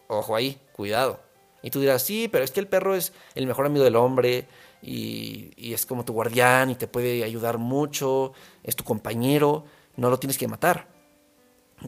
ojo 0.07 0.35
ahí, 0.35 0.61
cuidado. 0.73 1.19
Y 1.61 1.71
tú 1.71 1.79
dirás, 1.79 2.03
sí, 2.03 2.29
pero 2.31 2.43
es 2.43 2.51
que 2.51 2.59
el 2.59 2.67
perro 2.67 2.95
es 2.95 3.13
el 3.35 3.47
mejor 3.47 3.65
amigo 3.65 3.83
del 3.83 3.95
hombre 3.95 4.47
y, 4.81 5.73
es 5.73 5.85
como 5.85 6.05
tu 6.05 6.13
guardián 6.13 6.69
y 6.69 6.75
te 6.75 6.87
puede 6.87 7.23
ayudar 7.23 7.57
mucho, 7.57 8.33
es 8.63 8.75
tu 8.75 8.83
compañero, 8.83 9.65
no 9.97 10.09
lo 10.09 10.19
tienes 10.19 10.37
que 10.37 10.47
matar. 10.47 10.87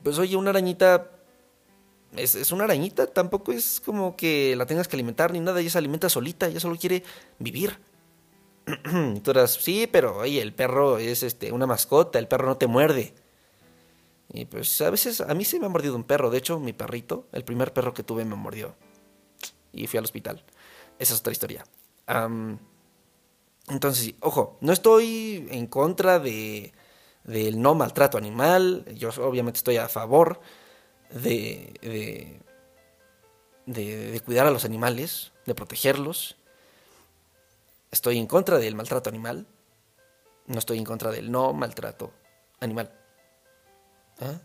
Pues 0.04 0.18
oye, 0.20 0.36
una 0.36 0.50
arañita 0.50 1.12
es, 2.16 2.36
es, 2.36 2.52
una 2.52 2.66
arañita, 2.66 3.08
tampoco 3.08 3.52
es 3.52 3.80
como 3.80 4.16
que 4.18 4.56
la 4.56 4.66
tengas 4.66 4.88
que 4.88 4.96
alimentar 4.98 5.32
ni 5.32 5.40
nada, 5.40 5.62
ella 5.62 5.70
se 5.70 5.78
alimenta 5.78 6.10
solita, 6.10 6.48
ella 6.48 6.60
solo 6.60 6.76
quiere 6.76 7.04
vivir. 7.40 7.78
y 8.68 9.20
tú 9.22 9.32
dirás, 9.32 9.54
sí, 9.54 9.88
pero 9.92 10.18
oye, 10.18 10.42
el 10.42 10.54
perro 10.54 10.98
es 10.98 11.24
este, 11.24 11.52
una 11.52 11.66
mascota, 11.66 12.20
el 12.20 12.28
perro 12.28 12.48
no 12.48 12.58
te 12.58 12.68
muerde. 12.68 13.14
Y 14.34 14.46
pues 14.46 14.80
a 14.82 14.90
veces 14.90 15.22
a 15.22 15.34
mí 15.34 15.44
sí 15.44 15.60
me 15.60 15.66
ha 15.66 15.70
mordido 15.70 15.96
un 15.96 16.04
perro. 16.04 16.30
De 16.30 16.38
hecho, 16.38 16.60
mi 16.60 16.74
perrito, 16.74 17.28
el 17.32 17.44
primer 17.44 17.74
perro 17.74 17.94
que 17.94 18.04
tuve 18.04 18.24
me 18.26 18.36
mordió. 18.36 18.76
Y 19.74 19.88
fui 19.88 19.98
al 19.98 20.06
hospital. 20.06 20.44
Esa 21.00 21.14
es 21.14 21.20
otra 21.20 21.34
historia. 21.34 21.66
entonces, 23.68 24.14
ojo, 24.22 24.58
no 24.62 24.72
estoy 24.72 25.48
en 25.52 25.68
contra 25.68 26.20
de 26.20 26.74
del 27.24 27.62
no 27.62 27.76
maltrato 27.76 28.18
animal. 28.18 28.86
Yo 28.96 29.10
obviamente 29.22 29.58
estoy 29.58 29.78
a 29.78 29.88
favor 29.88 30.42
de, 31.12 31.74
de, 31.82 32.42
de, 33.66 34.12
de 34.12 34.20
cuidar 34.22 34.48
a 34.48 34.52
los 34.52 34.66
animales, 34.66 35.32
de 35.46 35.56
protegerlos. 35.56 36.38
Estoy 37.92 38.18
en 38.18 38.28
contra 38.28 38.58
del 38.58 38.76
maltrato 38.76 39.10
animal. 39.10 39.46
No 40.48 40.60
estoy 40.60 40.78
en 40.78 40.86
contra 40.86 41.12
del 41.12 41.32
no 41.32 41.54
maltrato 41.54 42.12
animal. 42.60 43.01
¿Ah? 44.22 44.40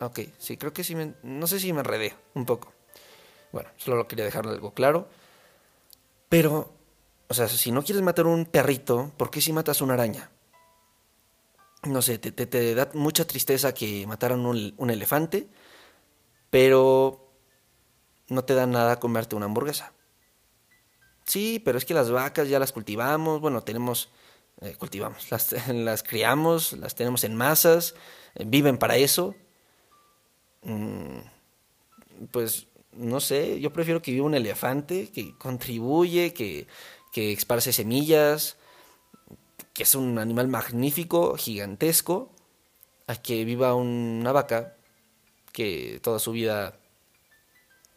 Ok, 0.00 0.20
sí, 0.38 0.56
creo 0.56 0.72
que 0.72 0.84
sí. 0.84 0.96
No 1.22 1.46
sé 1.46 1.60
si 1.60 1.72
me 1.72 1.80
enredé 1.80 2.14
un 2.34 2.44
poco. 2.44 2.72
Bueno, 3.52 3.70
solo 3.76 3.96
lo 3.96 4.08
quería 4.08 4.24
dejar 4.24 4.46
algo 4.46 4.74
claro. 4.74 5.08
Pero 6.28 6.72
O 7.28 7.34
sea, 7.34 7.48
si 7.48 7.72
no 7.72 7.82
quieres 7.82 8.02
matar 8.02 8.26
un 8.26 8.44
perrito, 8.46 9.12
¿por 9.16 9.30
qué 9.30 9.40
si 9.40 9.52
matas 9.52 9.80
una 9.80 9.94
araña? 9.94 10.30
No 11.82 12.02
sé, 12.02 12.18
te, 12.18 12.74
da 12.74 12.90
mucha 12.94 13.26
tristeza 13.26 13.74
que 13.74 14.06
mataran 14.06 14.46
un, 14.46 14.90
elefante, 14.90 15.48
pero 16.50 17.32
no 18.28 18.44
te 18.44 18.54
da 18.54 18.66
nada 18.66 19.00
comerte 19.00 19.36
una 19.36 19.46
hamburguesa. 19.46 19.92
Sí, 21.24 21.60
pero 21.64 21.78
es 21.78 21.84
que 21.84 21.94
las 21.94 22.10
vacas 22.10 22.48
ya 22.48 22.58
las 22.58 22.72
cultivamos, 22.72 23.40
bueno, 23.40 23.62
tenemos, 23.62 24.10
eh, 24.60 24.76
cultivamos, 24.78 25.30
las, 25.30 25.52
las, 25.68 26.02
criamos, 26.02 26.72
las 26.74 26.94
tenemos 26.94 27.24
en 27.24 27.34
masas, 27.34 27.94
eh, 27.94 27.96
viven 28.44 28.78
para 28.78 28.96
eso. 28.96 29.34
Mm, 30.62 31.18
pues 32.30 32.66
no 32.92 33.20
sé, 33.20 33.60
yo 33.60 33.72
prefiero 33.72 34.02
que 34.02 34.12
viva 34.12 34.26
un 34.26 34.34
elefante 34.34 35.10
que 35.10 35.36
contribuye, 35.38 36.32
que, 36.32 36.66
que 37.12 37.32
esparce 37.32 37.72
semillas, 37.72 38.56
que 39.74 39.82
es 39.82 39.94
un 39.94 40.18
animal 40.18 40.48
magnífico, 40.48 41.36
gigantesco, 41.36 42.32
a 43.06 43.16
que 43.16 43.44
viva 43.44 43.74
una 43.74 44.32
vaca 44.32 44.76
que 45.52 46.00
toda 46.02 46.18
su 46.18 46.32
vida 46.32 46.78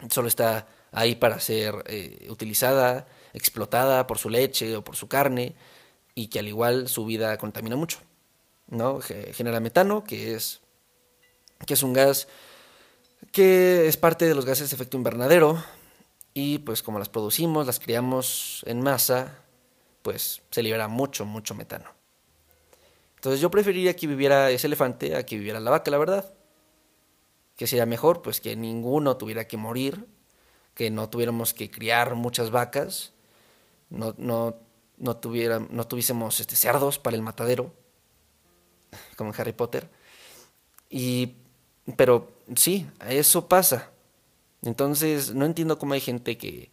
solo 0.10 0.28
está 0.28 0.68
ahí 0.92 1.16
para 1.16 1.40
ser 1.40 1.84
eh, 1.88 2.28
utilizada, 2.30 3.08
explotada 3.34 4.08
por 4.08 4.18
su 4.18 4.30
leche 4.30 4.76
o 4.76 4.84
por 4.84 4.96
su 4.96 5.08
carne, 5.08 5.56
y 6.16 6.28
que 6.28 6.40
al 6.40 6.48
igual 6.48 6.88
su 6.88 7.06
vida 7.06 7.38
contamina 7.38 7.76
mucho. 7.76 8.00
¿No? 8.70 9.00
Genera 9.02 9.60
metano, 9.60 10.04
que 10.04 10.36
es, 10.36 10.62
que 11.66 11.74
es 11.74 11.84
un 11.84 11.94
gas 11.94 12.28
que 13.32 13.88
es 13.88 13.98
parte 13.98 14.26
de 14.26 14.34
los 14.34 14.46
gases 14.46 14.70
de 14.70 14.76
efecto 14.76 14.98
invernadero, 14.98 15.62
y 16.34 16.60
pues 16.60 16.82
como 16.82 17.00
las 17.00 17.10
producimos, 17.10 17.68
las 17.68 17.80
criamos 17.80 18.64
en 18.66 18.82
masa, 18.82 19.36
pues 20.02 20.42
se 20.52 20.64
libera 20.64 20.88
mucho, 20.88 21.26
mucho 21.26 21.56
metano. 21.56 21.90
Entonces 23.16 23.42
yo 23.42 23.52
preferiría 23.52 23.96
que 23.96 24.08
viviera 24.08 24.50
ese 24.50 24.68
elefante 24.68 25.16
a 25.16 25.26
que 25.26 25.38
viviera 25.38 25.60
la 25.60 25.72
vaca, 25.72 25.92
la 25.92 25.98
verdad. 25.98 26.34
Que 27.58 27.68
sería 27.68 27.86
mejor, 27.86 28.22
pues 28.22 28.40
que 28.40 28.56
ninguno 28.56 29.18
tuviera 29.18 29.46
que 29.48 29.58
morir, 29.58 30.08
que 30.74 30.90
no 30.90 31.10
tuviéramos 31.10 31.54
que 31.54 31.70
criar 31.70 32.16
muchas 32.16 32.52
vacas, 32.52 33.12
no, 33.90 34.16
no, 34.18 34.56
no, 34.98 35.18
tuviera, 35.18 35.60
no 35.60 35.86
tuviésemos 35.86 36.40
este, 36.40 36.56
cerdos 36.56 37.00
para 37.00 37.18
el 37.18 37.22
matadero, 37.22 37.74
como 39.20 39.32
en 39.32 39.42
Harry 39.42 39.52
Potter. 39.52 39.90
Y, 40.90 41.34
pero 41.98 42.32
sí, 42.56 42.88
eso 43.06 43.50
pasa. 43.50 43.92
Entonces, 44.62 45.36
no 45.36 45.46
entiendo 45.46 45.78
cómo 45.78 45.94
hay 45.94 46.00
gente 46.00 46.38
que, 46.38 46.72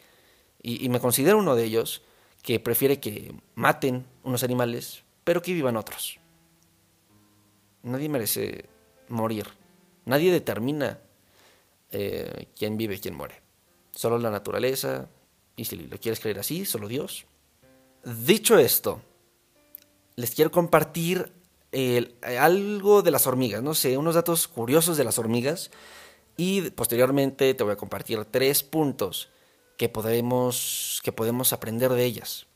y, 0.63 0.89
me 0.89 1.01
considero 1.01 1.39
uno 1.39 1.57
de 1.57 1.65
ellos, 1.65 2.03
que 2.43 2.61
prefiere 2.61 3.01
que 3.01 3.35
maten 3.57 4.07
unos 4.23 4.45
animales, 4.45 5.03
pero 5.25 5.43
que 5.43 5.53
vivan 5.53 5.77
otros. 5.77 6.21
Nadie 7.83 8.09
merece 8.09 8.67
morir. 9.09 9.49
Nadie 10.05 10.31
determina 10.31 11.01
eh, 11.91 12.47
quién 12.57 12.77
vive 12.77 12.95
y 12.95 13.01
quién 13.01 13.17
muere. 13.17 13.43
Solo 13.91 14.19
la 14.19 14.31
naturaleza, 14.31 15.09
y 15.57 15.65
si 15.65 15.75
lo 15.75 15.99
quieres 15.99 16.21
creer 16.21 16.39
así, 16.39 16.65
solo 16.65 16.87
Dios. 16.87 17.27
Dicho 18.05 18.57
esto, 18.57 19.03
les 20.15 20.33
quiero 20.33 20.53
compartir 20.53 21.36
algo 22.39 23.03
de 23.03 23.11
las 23.11 23.27
hormigas, 23.27 23.63
no 23.63 23.75
sé, 23.75 23.97
unos 23.97 24.15
datos 24.15 24.49
curiosos 24.49 24.97
de 24.97 25.05
las 25.05 25.19
hormigas. 25.19 25.71
Y 26.37 26.71
posteriormente 26.71 27.55
te 27.55 27.65
voy 27.65 27.73
a 27.73 27.77
compartir 27.77 28.25
tres 28.27 28.63
puntos 28.63 29.31
que 29.77 29.89
podemos, 29.89 31.01
que 31.03 31.13
podemos 31.13 31.53
aprender 31.53 31.93
de 31.93 32.05
ellas. 32.05 32.47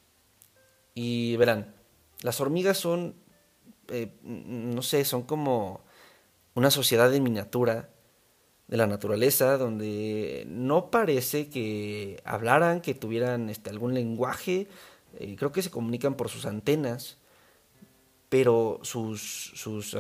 Y 0.95 1.37
verán, 1.37 1.75
las 2.23 2.41
hormigas 2.41 2.79
son, 2.79 3.15
eh, 3.89 4.12
no 4.23 4.83
sé, 4.83 5.05
son 5.05 5.23
como 5.23 5.83
una 6.54 6.71
sociedad 6.71 7.11
de 7.11 7.21
miniatura 7.21 7.91
de 8.69 8.76
la 8.76 8.87
naturaleza 8.87 9.56
donde 9.56 10.45
no 10.49 10.91
parece 10.91 11.49
que 11.49 12.21
hablaran, 12.25 12.80
que 12.80 12.95
tuvieran 12.95 13.50
este, 13.50 13.71
algún 13.71 13.95
lenguaje, 13.95 14.69
eh, 15.19 15.35
creo 15.37 15.52
que 15.52 15.63
se 15.63 15.71
comunican 15.71 16.15
por 16.15 16.28
sus 16.28 16.47
antenas, 16.47 17.19
pero 18.30 18.80
sus, 18.82 19.52
sus 19.54 19.95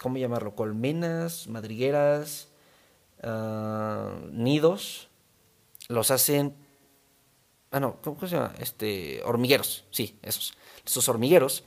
¿cómo 0.00 0.16
llamarlo? 0.16 0.56
Colmenas, 0.56 1.46
madrigueras, 1.46 2.48
Ah, 3.26 4.12
nidos 4.32 5.08
los 5.88 6.10
hacen 6.10 6.54
ah 7.70 7.80
no 7.80 7.96
cómo 8.02 8.20
se 8.20 8.36
llama 8.36 8.52
este 8.58 9.22
hormigueros 9.24 9.84
sí 9.90 10.18
esos 10.20 10.52
esos 10.84 11.08
hormigueros 11.08 11.64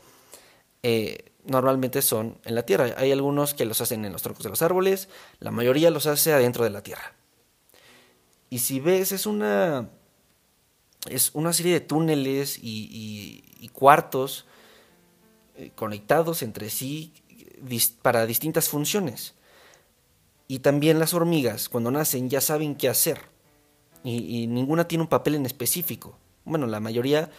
eh, 0.83 1.31
normalmente 1.45 2.03
son 2.03 2.37
en 2.45 2.53
la 2.53 2.63
tierra. 2.63 2.93
Hay 2.97 3.11
algunos 3.11 3.55
que 3.55 3.65
los 3.65 3.81
hacen 3.81 4.05
en 4.05 4.13
los 4.13 4.21
troncos 4.21 4.43
de 4.43 4.49
los 4.51 4.61
árboles 4.61 5.09
la 5.39 5.49
mayoría 5.49 5.89
los 5.89 6.05
hace 6.05 6.31
adentro 6.31 6.63
de 6.63 6.69
la 6.69 6.83
tierra. 6.83 7.13
Y 8.51 8.59
si 8.59 8.79
ves 8.79 9.11
es 9.11 9.25
una 9.25 9.89
es 11.09 11.31
una 11.33 11.53
serie 11.53 11.73
de 11.73 11.79
túneles 11.79 12.59
y, 12.61 13.69
cuartos 13.73 14.45
conectados 15.75 16.43
entre 16.43 16.69
sí 16.69 17.13
para 18.01 18.25
distintas 18.25 18.69
funciones 18.69 19.33
y 20.47 20.59
también 20.59 20.99
las 20.99 21.13
hormigas, 21.13 21.67
cuando 21.67 21.91
nacen, 21.91 22.29
ya 22.29 22.39
saben 22.39 22.75
qué 22.75 22.87
hacer. 22.87 23.19
Y, 24.03 24.47
ninguna 24.47 24.87
tiene 24.87 25.01
un 25.01 25.09
papel 25.09 25.35
en 25.35 25.45
específico. 25.45 26.17
Bueno, 26.45 26.65
la 26.65 26.79
mayoría 26.79 27.29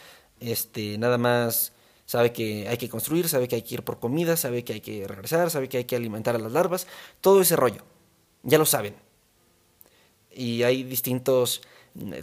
este, 0.41 0.99
nada 0.99 1.17
más 1.17 1.73
sabe 2.05 2.33
que 2.33 2.69
hay 2.69 2.77
que 2.77 2.91
construir, 2.91 3.29
sabe 3.29 3.49
que 3.49 3.57
hay 3.57 3.63
que 3.63 3.77
ir 3.77 3.83
por 3.83 3.99
comida, 3.99 4.37
sabe 4.37 4.65
que 4.65 4.75
hay 4.75 4.81
que 4.83 5.07
regresar, 5.09 5.51
sabe 5.51 5.71
que 5.71 5.79
hay 5.79 5.85
que 5.85 5.97
alimentar 5.97 6.35
a 6.35 6.39
las 6.39 6.53
larvas. 6.53 6.87
Todo 7.23 7.41
ese 7.41 7.57
rollo. 7.57 7.83
Ya 8.43 8.59
lo 8.59 8.67
saben. 8.67 8.95
Y 10.31 10.63
hay 10.63 10.83
distintos 10.83 11.63
eh, 11.63 11.69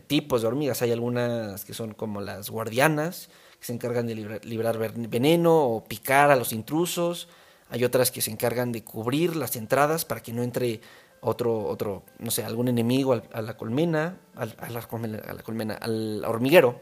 tipos 0.07 0.41
de 0.41 0.47
hormigas. 0.47 0.81
Hay 0.81 0.91
algunas 0.91 1.65
que 1.65 1.73
son 1.73 1.93
como 1.93 2.21
las 2.21 2.49
guardianas, 2.49 3.29
que 3.59 3.65
se 3.65 3.73
encargan 3.73 4.07
de 4.07 4.39
librar 4.43 4.77
veneno 4.77 5.63
o 5.63 5.83
picar 5.83 6.31
a 6.31 6.35
los 6.35 6.53
intrusos 6.53 7.27
hay 7.69 7.83
otras 7.83 8.11
que 8.11 8.21
se 8.21 8.31
encargan 8.31 8.71
de 8.71 8.83
cubrir 8.83 9.35
las 9.35 9.55
entradas 9.55 10.05
para 10.05 10.21
que 10.21 10.33
no 10.33 10.43
entre 10.43 10.81
otro, 11.21 11.65
otro 11.65 12.03
no 12.19 12.29
sé, 12.29 12.43
algún 12.43 12.67
enemigo 12.67 13.21
a 13.33 13.41
la 13.41 13.57
colmena, 13.57 14.19
a 14.35 14.69
la 14.69 14.87
colmena, 14.87 15.75
al 15.75 16.23
hormiguero, 16.25 16.79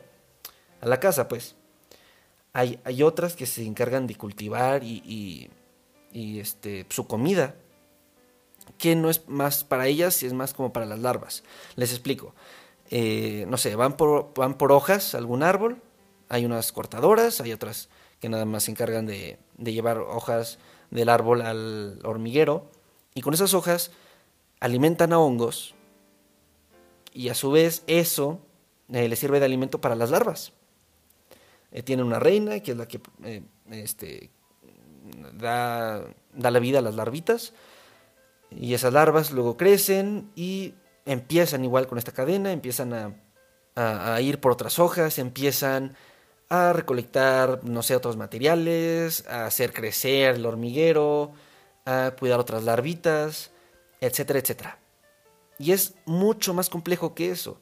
a 0.82 0.88
la 0.88 1.00
casa, 1.00 1.28
pues. 1.28 1.56
Hay, 2.52 2.80
hay 2.84 3.02
otras 3.02 3.36
que 3.36 3.46
se 3.46 3.66
encargan 3.66 4.06
de 4.06 4.16
cultivar 4.16 4.84
y, 4.84 5.50
y, 6.12 6.40
este, 6.40 6.86
su 6.90 7.08
comida, 7.08 7.56
que 8.78 8.96
no 8.96 9.10
es 9.10 9.28
más 9.28 9.64
para 9.64 9.88
ellas, 9.88 10.22
es 10.22 10.34
más 10.34 10.54
como 10.54 10.72
para 10.74 10.86
las 10.86 11.00
larvas. 11.00 11.44
Les 11.76 11.92
explico. 11.92 12.36
Eh, 12.90 13.46
no 13.48 13.58
sé, 13.58 13.76
van 13.76 13.98
por, 13.98 14.34
van 14.36 14.56
por 14.56 14.72
hojas 14.72 15.16
algún 15.16 15.44
árbol, 15.44 15.82
hay 16.30 16.46
unas 16.46 16.72
cortadoras, 16.72 17.42
hay 17.42 17.54
otras 17.54 17.90
que 18.20 18.30
nada 18.30 18.46
más 18.46 18.64
se 18.64 18.72
encargan 18.72 19.06
de, 19.06 19.40
de 19.58 19.74
llevar 19.74 19.98
hojas 19.98 20.60
del 20.92 21.10
árbol 21.10 21.42
al 21.42 22.00
hormiguero 22.04 22.70
y 23.16 23.22
con 23.22 23.34
esas 23.34 23.54
hojas 23.54 23.92
alimentan 24.60 25.12
a 25.14 25.20
hongos 25.20 25.76
y 27.14 27.30
a 27.30 27.36
su 27.36 27.52
vez 27.52 27.84
eso 27.88 28.40
eh, 28.92 29.08
le 29.08 29.16
sirve 29.16 29.40
de 29.40 29.46
alimento 29.46 29.80
para 29.82 29.96
las 29.96 30.10
larvas. 30.10 30.54
Eh, 31.72 31.84
tiene 31.84 32.04
una 32.04 32.20
reina 32.20 32.60
que 32.60 32.72
es 32.72 32.78
la 32.78 32.88
que 32.88 33.02
eh, 33.24 33.44
este, 33.72 34.30
da, 35.34 36.06
da, 36.34 36.52
la 36.52 36.60
vida 36.60 36.80
a 36.80 36.82
las 36.82 36.96
larvitas 36.96 37.54
y 38.52 38.74
esas 38.74 38.94
larvas 38.94 39.32
luego 39.32 39.58
crecen 39.58 40.30
y 40.36 40.74
empiezan 41.06 41.64
igual 41.64 41.88
con 41.88 41.98
esta 41.98 42.12
cadena, 42.12 42.52
empiezan 42.52 42.94
a, 42.94 43.16
a, 43.76 44.16
a 44.16 44.22
ir 44.22 44.40
por 44.40 44.52
otras 44.52 44.80
hojas, 44.80 45.20
empiezan 45.20 45.96
a 46.50 46.74
recolectar, 46.74 47.64
no 47.64 47.82
sé, 47.82 47.96
otros 47.96 48.18
materiales, 48.18 49.28
a 49.28 49.46
hacer 49.46 49.74
crecer 49.74 50.36
el 50.36 50.46
hormiguero, 50.46 51.32
a 51.86 52.14
cuidar 52.20 52.40
otras 52.40 52.64
larvitas, 52.64 53.52
etcétera, 54.02 54.40
etcétera. 54.40 54.80
Y 55.58 55.72
es 55.72 55.96
mucho 56.06 56.54
más 56.54 56.70
complejo 56.70 57.14
que 57.14 57.32
eso. 57.32 57.60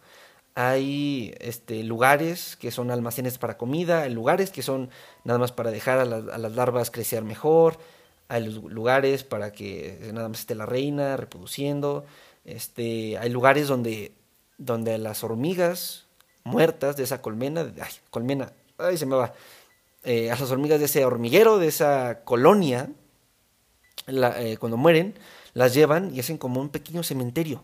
Hay 0.56 1.34
este, 1.40 1.84
lugares 1.84 2.58
que 2.58 2.72
son 2.72 2.92
almacenes 2.92 3.38
para 3.38 3.58
comida, 3.58 4.02
hay 4.02 4.14
lugares 4.14 4.52
que 4.52 4.64
son 4.64 4.90
nada 5.24 5.40
más 5.40 5.52
para 5.52 5.72
dejar 5.72 6.00
a, 6.00 6.06
las 6.06 6.56
larvas 6.56 6.92
crecer 6.92 7.24
mejor, 7.24 7.78
hay 8.28 8.46
lugares 8.46 9.24
para 9.24 9.52
que 9.52 10.12
nada 10.14 10.28
más 10.28 10.42
esté 10.42 10.56
la 10.56 10.66
reina 10.66 11.16
reproduciendo, 11.16 12.06
este, 12.46 13.18
hay 13.18 13.30
lugares 13.30 13.68
donde, 13.68 14.14
donde 14.58 14.98
las 14.98 15.24
hormigas 15.24 16.08
muertas 16.44 16.96
de 16.96 17.04
esa 17.04 17.22
colmena, 17.22 17.74
ay, 17.82 17.92
colmena, 18.10 18.54
ay, 18.78 18.98
se 18.98 19.06
me 19.06 19.16
va, 19.16 19.34
eh, 20.04 20.32
a 20.32 20.40
las 20.40 20.52
hormigas 20.52 20.80
de 20.80 20.86
ese 20.86 21.06
hormiguero, 21.06 21.60
de 21.60 21.68
esa 21.68 22.24
colonia, 22.24 22.90
eh, 24.08 24.58
cuando 24.60 24.78
mueren, 24.78 25.14
las 25.54 25.74
llevan 25.74 26.14
y 26.16 26.20
hacen 26.20 26.38
como 26.38 26.60
un 26.62 26.70
pequeño 26.70 27.04
cementerio. 27.04 27.64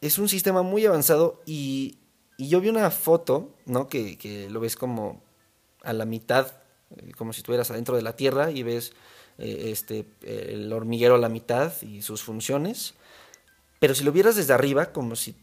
Es 0.00 0.18
un 0.18 0.28
sistema 0.28 0.62
muy 0.62 0.86
avanzado 0.86 1.42
y 1.46 1.98
Y 2.38 2.48
yo 2.48 2.60
vi 2.60 2.68
una 2.68 2.90
foto, 2.90 3.54
¿no? 3.64 3.88
Que, 3.88 4.18
que 4.18 4.50
lo 4.50 4.60
ves 4.60 4.76
como 4.76 5.22
a 5.82 5.92
la 5.94 6.04
mitad, 6.04 6.52
eh, 6.96 7.12
como 7.16 7.32
si 7.32 7.40
estuvieras 7.40 7.70
adentro 7.70 7.96
de 7.96 8.02
la 8.02 8.14
tierra 8.14 8.50
y 8.50 8.62
ves 8.62 8.92
eh, 9.38 9.70
este, 9.72 10.04
el 10.22 10.70
hormiguero 10.72 11.14
a 11.14 11.18
la 11.18 11.30
mitad 11.30 11.72
y 11.80 12.02
sus 12.02 12.22
funciones. 12.22 12.94
Pero 13.78 13.94
si 13.94 14.04
lo 14.04 14.12
vieras 14.12 14.36
desde 14.36 14.52
arriba, 14.52 14.92
como 14.92 15.16
si 15.16 15.34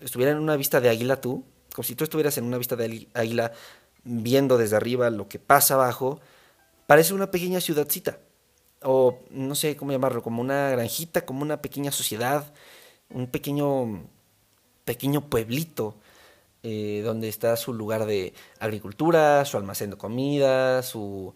estuviera 0.00 0.32
en 0.32 0.38
una 0.38 0.56
vista 0.56 0.80
de 0.80 0.88
águila 0.88 1.20
tú, 1.20 1.44
como 1.74 1.84
si 1.84 1.94
tú 1.94 2.04
estuvieras 2.04 2.38
en 2.38 2.44
una 2.44 2.58
vista 2.58 2.76
de 2.76 3.08
águila 3.14 3.52
viendo 4.04 4.58
desde 4.58 4.76
arriba 4.76 5.10
lo 5.10 5.28
que 5.28 5.38
pasa 5.38 5.74
abajo, 5.74 6.20
parece 6.86 7.14
una 7.14 7.30
pequeña 7.30 7.60
ciudadcita. 7.60 8.18
O 8.82 9.20
no 9.30 9.54
sé 9.54 9.76
cómo 9.76 9.92
llamarlo, 9.92 10.22
como 10.22 10.40
una 10.40 10.70
granjita, 10.70 11.26
como 11.26 11.42
una 11.42 11.60
pequeña 11.60 11.90
sociedad, 11.90 12.52
un 13.10 13.26
pequeño, 13.26 14.04
pequeño 14.84 15.28
pueblito 15.28 15.96
eh, 16.62 17.02
donde 17.04 17.28
está 17.28 17.56
su 17.56 17.72
lugar 17.72 18.04
de 18.04 18.34
agricultura, 18.58 19.44
su 19.44 19.56
almacén 19.56 19.90
de 19.90 19.96
comida, 19.96 20.82
su 20.82 21.32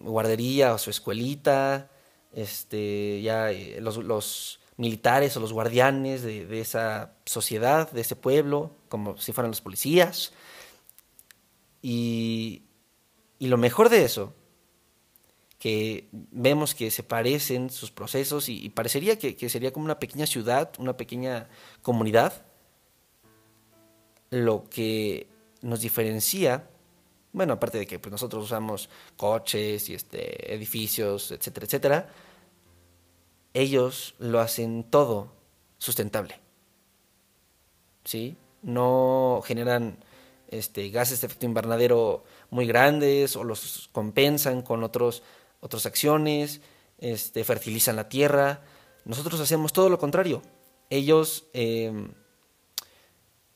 guardería 0.00 0.72
o 0.72 0.78
su 0.78 0.88
escuelita, 0.90 1.90
este, 2.32 3.20
ya 3.22 3.52
eh, 3.52 3.78
los, 3.80 3.98
los, 3.98 4.60
militares 4.78 5.36
o 5.36 5.40
los 5.40 5.52
guardianes 5.52 6.22
de, 6.22 6.60
esa 6.60 7.12
sociedad, 7.26 7.90
de 7.90 8.00
ese 8.00 8.16
pueblo, 8.16 8.70
como 8.88 9.18
si 9.18 9.32
fueran 9.32 9.50
los 9.50 9.60
policías. 9.60 10.32
Y, 11.82 12.62
y 13.38 13.48
lo 13.48 13.58
mejor 13.58 13.90
de 13.90 14.04
eso, 14.04 14.32
que 15.58 16.08
vemos 16.12 16.74
que 16.74 16.90
se 16.92 17.02
parecen 17.02 17.70
sus 17.70 17.90
procesos 17.90 18.48
y, 18.48 18.64
y 18.64 18.70
parecería 18.70 19.18
que, 19.18 19.36
que 19.36 19.48
sería 19.48 19.72
como 19.72 19.84
una 19.84 19.98
pequeña 19.98 20.26
ciudad, 20.26 20.70
una 20.78 20.96
pequeña 20.96 21.48
comunidad, 21.82 22.46
lo 24.30 24.64
que 24.70 25.26
nos 25.60 25.80
diferencia, 25.80 26.68
bueno, 27.32 27.54
aparte 27.54 27.78
de 27.78 27.86
que 27.86 27.98
pues, 27.98 28.12
nosotros 28.12 28.44
usamos 28.44 28.88
coches 29.16 29.88
y 29.88 29.94
este, 29.94 30.54
edificios, 30.54 31.32
etcétera, 31.32 31.66
etcétera, 31.66 32.08
ellos 33.60 34.14
lo 34.18 34.40
hacen 34.40 34.84
todo 34.84 35.32
sustentable. 35.78 36.40
¿Sí? 38.04 38.36
No 38.62 39.42
generan 39.44 39.98
este, 40.48 40.90
gases 40.90 41.20
de 41.20 41.26
efecto 41.26 41.46
invernadero 41.46 42.24
muy 42.50 42.66
grandes 42.66 43.36
o 43.36 43.44
los 43.44 43.90
compensan 43.92 44.62
con 44.62 44.82
otros, 44.82 45.22
otras 45.60 45.86
acciones, 45.86 46.60
este, 46.98 47.44
fertilizan 47.44 47.96
la 47.96 48.08
tierra. 48.08 48.62
Nosotros 49.04 49.40
hacemos 49.40 49.72
todo 49.72 49.88
lo 49.88 49.98
contrario. 49.98 50.42
Ellos 50.90 51.46
eh, 51.52 51.92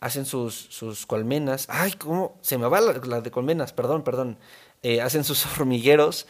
hacen 0.01 0.27
sus, 0.27 0.55
sus 0.55 1.07
colmenas. 1.07 1.67
Ay, 1.71 1.93
¿cómo? 1.93 2.37
Se 2.43 2.59
me 2.59 2.67
va 2.67 2.81
la, 2.81 3.21
de 3.21 3.31
colmenas, 3.31 3.73
perdón, 3.73 4.03
perdón. 4.03 4.38
Eh, 4.83 5.01
hacen 5.01 5.23
sus 5.25 5.47
hormigueros, 5.59 6.27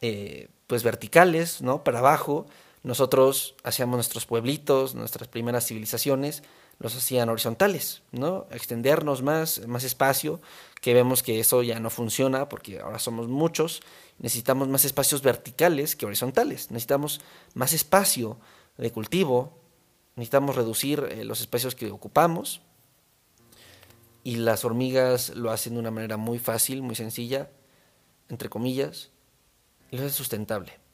eh, 0.00 0.48
pues 0.68 0.84
verticales, 0.84 1.60
¿no? 1.60 1.82
Para 1.82 1.98
abajo. 1.98 2.46
Nosotros 2.82 3.54
hacíamos 3.64 3.96
nuestros 3.96 4.26
pueblitos, 4.26 4.94
nuestras 4.94 5.28
primeras 5.28 5.66
civilizaciones, 5.66 6.42
los 6.78 6.94
hacían 6.96 7.28
horizontales, 7.28 8.02
¿no? 8.12 8.46
Extendernos 8.50 9.22
más, 9.22 9.66
más 9.66 9.82
espacio, 9.82 10.40
que 10.80 10.94
vemos 10.94 11.22
que 11.22 11.40
eso 11.40 11.62
ya 11.62 11.80
no 11.80 11.90
funciona 11.90 12.48
porque 12.48 12.78
ahora 12.78 13.00
somos 13.00 13.26
muchos. 13.28 13.82
Necesitamos 14.18 14.68
más 14.68 14.84
espacios 14.84 15.22
verticales 15.22 15.96
que 15.96 16.06
horizontales. 16.06 16.70
Necesitamos 16.70 17.20
más 17.54 17.72
espacio 17.72 18.38
de 18.76 18.92
cultivo. 18.92 19.58
Necesitamos 20.14 20.54
reducir 20.54 21.04
eh, 21.10 21.24
los 21.24 21.40
espacios 21.40 21.74
que 21.74 21.90
ocupamos 21.90 22.62
y 24.22 24.36
las 24.36 24.64
hormigas 24.64 25.30
lo 25.30 25.50
hacen 25.50 25.74
de 25.74 25.80
una 25.80 25.90
manera 25.90 26.16
muy 26.16 26.38
fácil, 26.38 26.82
muy 26.82 26.94
sencilla, 26.94 27.50
entre 28.28 28.48
comillas, 28.48 29.10
y 29.90 29.96
lo 29.96 30.02
hacen 30.02 30.14
sustentable. 30.14 30.87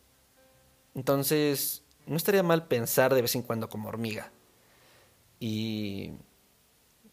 Entonces, 0.94 1.83
no 2.07 2.16
estaría 2.16 2.42
mal 2.42 2.66
pensar 2.66 3.14
de 3.14 3.22
vez 3.22 3.35
en 3.35 3.42
cuando 3.42 3.68
como 3.68 3.88
hormiga. 3.88 4.33
Y 5.40 6.12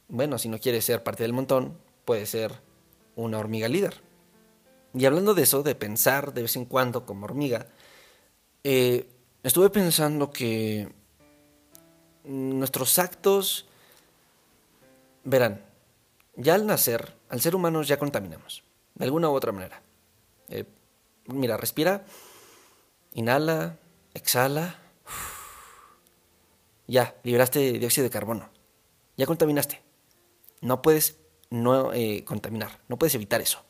bueno, 0.08 0.38
si 0.38 0.50
no 0.50 0.60
quieres 0.60 0.86
ser 0.86 1.04
parte 1.04 1.24
del 1.24 1.34
montón, 1.34 1.78
puede 2.06 2.26
ser 2.26 2.62
una 3.16 3.40
hormiga 3.40 3.68
líder. 3.68 4.02
Y 4.94 5.06
hablando 5.06 5.34
de 5.34 5.44
eso, 5.44 5.64
de 5.64 5.76
pensar 5.76 6.34
de 6.34 6.44
vez 6.44 6.56
en 6.56 6.66
cuando 6.66 7.06
como 7.06 7.26
hormiga, 7.26 7.68
eh, 8.64 9.08
estuve 9.44 9.70
pensando 9.70 10.32
que 10.32 10.94
nuestros 12.24 13.00
actos, 13.00 13.68
verán, 15.24 15.66
ya 16.36 16.56
al 16.56 16.66
nacer, 16.68 17.16
al 17.30 17.42
ser 17.42 17.56
humano 17.56 17.82
ya 17.84 17.98
contaminamos, 17.98 18.64
de 18.96 19.06
alguna 19.06 19.30
u 19.30 19.34
otra 19.34 19.52
manera. 19.52 19.82
Eh, 20.50 20.66
mira, 21.28 21.58
respira, 21.58 22.06
inhala, 23.14 23.78
exhala. 24.14 24.80
Ya, 26.88 27.16
liberaste 27.24 27.80
dióxido 27.80 28.06
de 28.06 28.10
carbono. 28.10 28.50
Ya 29.18 29.26
contaminaste. 29.26 29.82
No 30.62 30.82
puedes 30.82 31.18
no 31.50 31.94
eh, 31.94 32.24
contaminar, 32.26 32.80
no 32.88 32.98
puedes 32.98 33.16
evitar 33.16 33.42
eso. 33.42 33.64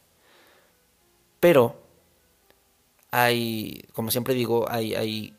Pero 1.40 1.82
hay, 3.10 3.84
como 3.94 4.12
siempre 4.12 4.34
digo, 4.34 4.70
hay, 4.70 4.96
hay 4.96 5.38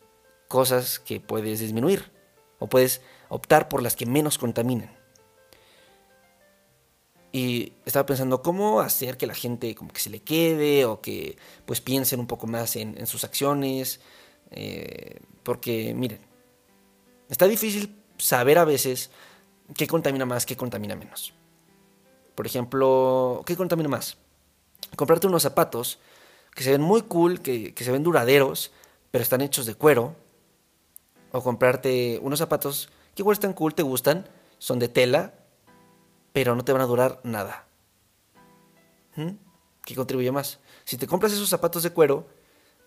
cosas 0.49 0.99
que 0.99 1.21
puedes 1.21 1.61
disminuir 1.61 2.13
o 2.59 2.69
puedes 2.69 3.01
optar 3.29 3.69
por 3.69 3.83
las 3.83 3.97
que 3.97 4.07
menos 4.07 4.39
contaminen. 4.39 4.91
Y 7.33 7.73
estaba 7.87 8.05
pensando 8.05 8.43
cómo 8.43 8.81
hacer 8.81 9.17
que 9.17 9.27
la 9.27 9.35
gente 9.35 9.75
como 9.75 9.91
que 9.91 10.01
se 10.01 10.11
le 10.11 10.21
quede 10.21 10.85
o 10.85 11.01
que 11.01 11.39
pues 11.65 11.81
piensen 11.81 12.21
un 12.21 12.27
poco 12.27 12.47
más 12.47 12.77
en, 12.77 13.07
sus 13.07 13.25
acciones. 13.25 14.01
Eh, 14.51 15.19
porque 15.43 15.95
miren, 15.95 16.21
está 17.31 17.49
difícil 17.49 17.97
saber 18.19 18.59
a 18.59 18.67
veces 18.67 19.11
qué 19.75 19.87
contamina 19.87 20.27
más, 20.27 20.45
qué 20.45 20.57
contamina 20.59 20.95
menos. 20.95 21.33
Por 22.35 22.47
ejemplo, 22.47 23.43
¿qué 23.47 23.57
contamina 23.57 23.89
más? 23.89 24.19
Comprarte 24.95 25.27
unos 25.27 25.43
zapatos 25.43 25.99
que 26.55 26.63
se 26.63 26.73
ven 26.73 26.83
muy 26.83 27.03
cool, 27.03 27.41
que, 27.41 27.73
que 27.73 27.85
se 27.85 27.93
ven 27.93 28.03
duraderos, 28.03 28.73
pero 29.11 29.23
están 29.23 29.41
hechos 29.41 29.65
de 29.65 29.75
cuero. 29.75 30.17
O 31.33 31.43
comprarte 31.43 32.19
unos 32.23 32.41
zapatos 32.41 32.91
que 33.15 33.23
igual 33.23 33.33
están 33.33 33.55
cool, 33.55 33.75
te 33.75 33.83
gustan, 33.83 34.29
son 34.59 34.79
de 34.79 34.89
tela, 34.89 35.33
pero 36.33 36.55
no 36.55 36.65
te 36.65 36.73
van 36.73 36.83
a 36.83 36.87
durar 36.87 37.21
nada. 37.25 37.67
¿Mm? 39.17 39.31
¿Qué 39.85 39.95
contribuye 39.95 40.33
más? 40.33 40.61
Si 40.85 40.97
te 40.97 41.07
compras 41.07 41.33
esos 41.33 41.49
zapatos 41.49 41.83
de 41.83 41.91
cuero, 41.91 42.27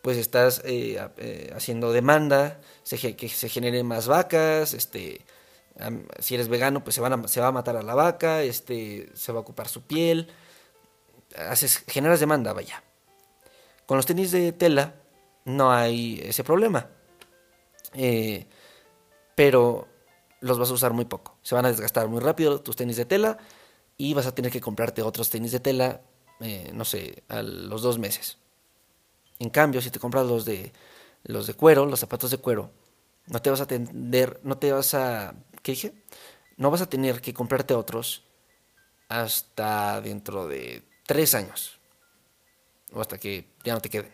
pues 0.02 0.18
estás 0.18 0.62
eh, 0.66 1.00
eh, 1.18 1.52
haciendo 1.56 1.92
demanda, 1.92 2.60
que 2.90 3.30
se 3.30 3.50
generen 3.50 3.86
más 3.86 4.08
vacas, 4.08 4.74
este, 4.74 5.26
si 6.20 6.36
eres 6.36 6.48
vegano, 6.48 6.84
pues 6.84 6.96
se, 6.96 7.02
se 7.28 7.42
va 7.42 7.48
a 7.48 7.52
matar 7.52 7.76
a 7.76 7.82
la 7.82 7.96
vaca, 7.96 8.44
este, 8.44 9.10
se 9.14 9.32
va 9.32 9.40
a 9.40 9.42
ocupar 9.42 9.68
su 9.68 9.82
piel, 9.82 10.32
haces, 11.36 11.84
generas 11.88 12.20
demanda, 12.20 12.54
vaya. 12.54 12.84
Con 13.86 13.98
los 13.98 14.06
tenis 14.06 14.32
de 14.32 14.52
tela 14.52 14.96
no 15.46 15.72
hay 15.72 16.22
ese 16.24 16.44
problema, 16.44 16.88
eh, 17.94 18.48
pero 19.36 19.88
los 20.46 20.60
vas 20.60 20.70
a 20.70 20.74
usar 20.74 20.94
muy 20.94 21.06
poco. 21.06 21.40
Se 21.42 21.56
van 21.56 21.66
a 21.66 21.70
desgastar 21.70 22.08
muy 22.08 22.20
rápido 22.20 22.62
tus 22.62 22.76
tenis 22.76 22.98
de 22.98 23.06
tela 23.06 23.40
y 23.98 24.14
vas 24.14 24.28
a 24.28 24.36
tener 24.36 24.52
que 24.52 24.62
comprarte 24.62 25.02
otros 25.02 25.32
tenis 25.32 25.52
de 25.52 25.60
tela, 25.60 26.02
eh, 26.40 26.70
no 26.72 26.86
sé, 26.86 27.24
a 27.30 27.42
los 27.42 27.82
dos 27.82 27.98
meses. 27.98 28.38
En 29.40 29.50
cambio, 29.50 29.82
si 29.82 29.90
te 29.90 30.00
compras 30.00 30.28
los 30.28 30.46
de 30.46 30.72
los 31.24 31.48
de 31.48 31.56
cuero, 31.56 31.88
los 31.88 32.00
zapatos 32.00 32.30
de 32.30 32.38
cuero, 32.38 32.70
no 33.26 33.42
te 33.42 33.50
vas 33.50 33.60
a 33.60 33.66
tener, 33.66 34.40
no 34.44 34.60
te 34.60 34.72
vas 34.72 34.94
a, 34.94 35.34
¿qué 35.64 35.72
dije? 35.72 36.04
No 36.58 36.70
vas 36.70 36.82
a 36.82 36.90
tener 36.90 37.22
que 37.22 37.34
comprarte 37.34 37.74
otros 37.74 38.24
hasta 39.10 40.00
dentro 40.00 40.48
de 40.48 40.84
tres 41.08 41.34
años 41.34 41.80
o 42.94 43.02
hasta 43.02 43.18
que 43.18 43.50
ya 43.64 43.74
no 43.74 43.82
te 43.82 43.90
queden. 43.90 44.14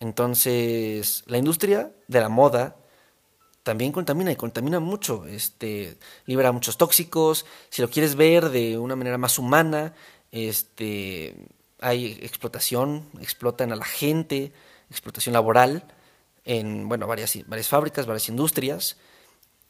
Entonces, 0.00 1.22
la 1.26 1.38
industria 1.38 1.94
de 2.08 2.20
la 2.20 2.28
moda 2.28 2.81
también 3.62 3.92
contamina 3.92 4.32
y 4.32 4.36
contamina 4.36 4.80
mucho, 4.80 5.26
este, 5.26 5.98
libera 6.26 6.52
muchos 6.52 6.76
tóxicos, 6.76 7.46
si 7.70 7.82
lo 7.82 7.88
quieres 7.90 8.14
ver 8.16 8.50
de 8.50 8.78
una 8.78 8.96
manera 8.96 9.18
más 9.18 9.38
humana, 9.38 9.94
este, 10.30 11.34
hay 11.80 12.18
explotación, 12.22 13.08
explotan 13.20 13.72
a 13.72 13.76
la 13.76 13.84
gente, 13.84 14.52
explotación 14.90 15.32
laboral 15.32 15.84
en, 16.44 16.88
bueno, 16.88 17.06
varias, 17.06 17.38
varias 17.46 17.68
fábricas, 17.68 18.06
varias 18.06 18.28
industrias, 18.28 18.96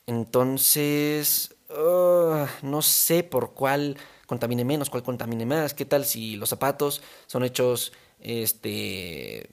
entonces, 0.06 1.54
uh, 1.70 2.46
no 2.62 2.82
sé 2.82 3.22
por 3.22 3.52
cuál 3.52 3.96
contamine 4.26 4.64
menos, 4.64 4.90
cuál 4.90 5.02
contamine 5.02 5.46
más, 5.46 5.74
qué 5.74 5.84
tal 5.84 6.04
si 6.04 6.36
los 6.36 6.48
zapatos 6.48 7.02
son 7.26 7.44
hechos, 7.44 7.92
este, 8.20 9.50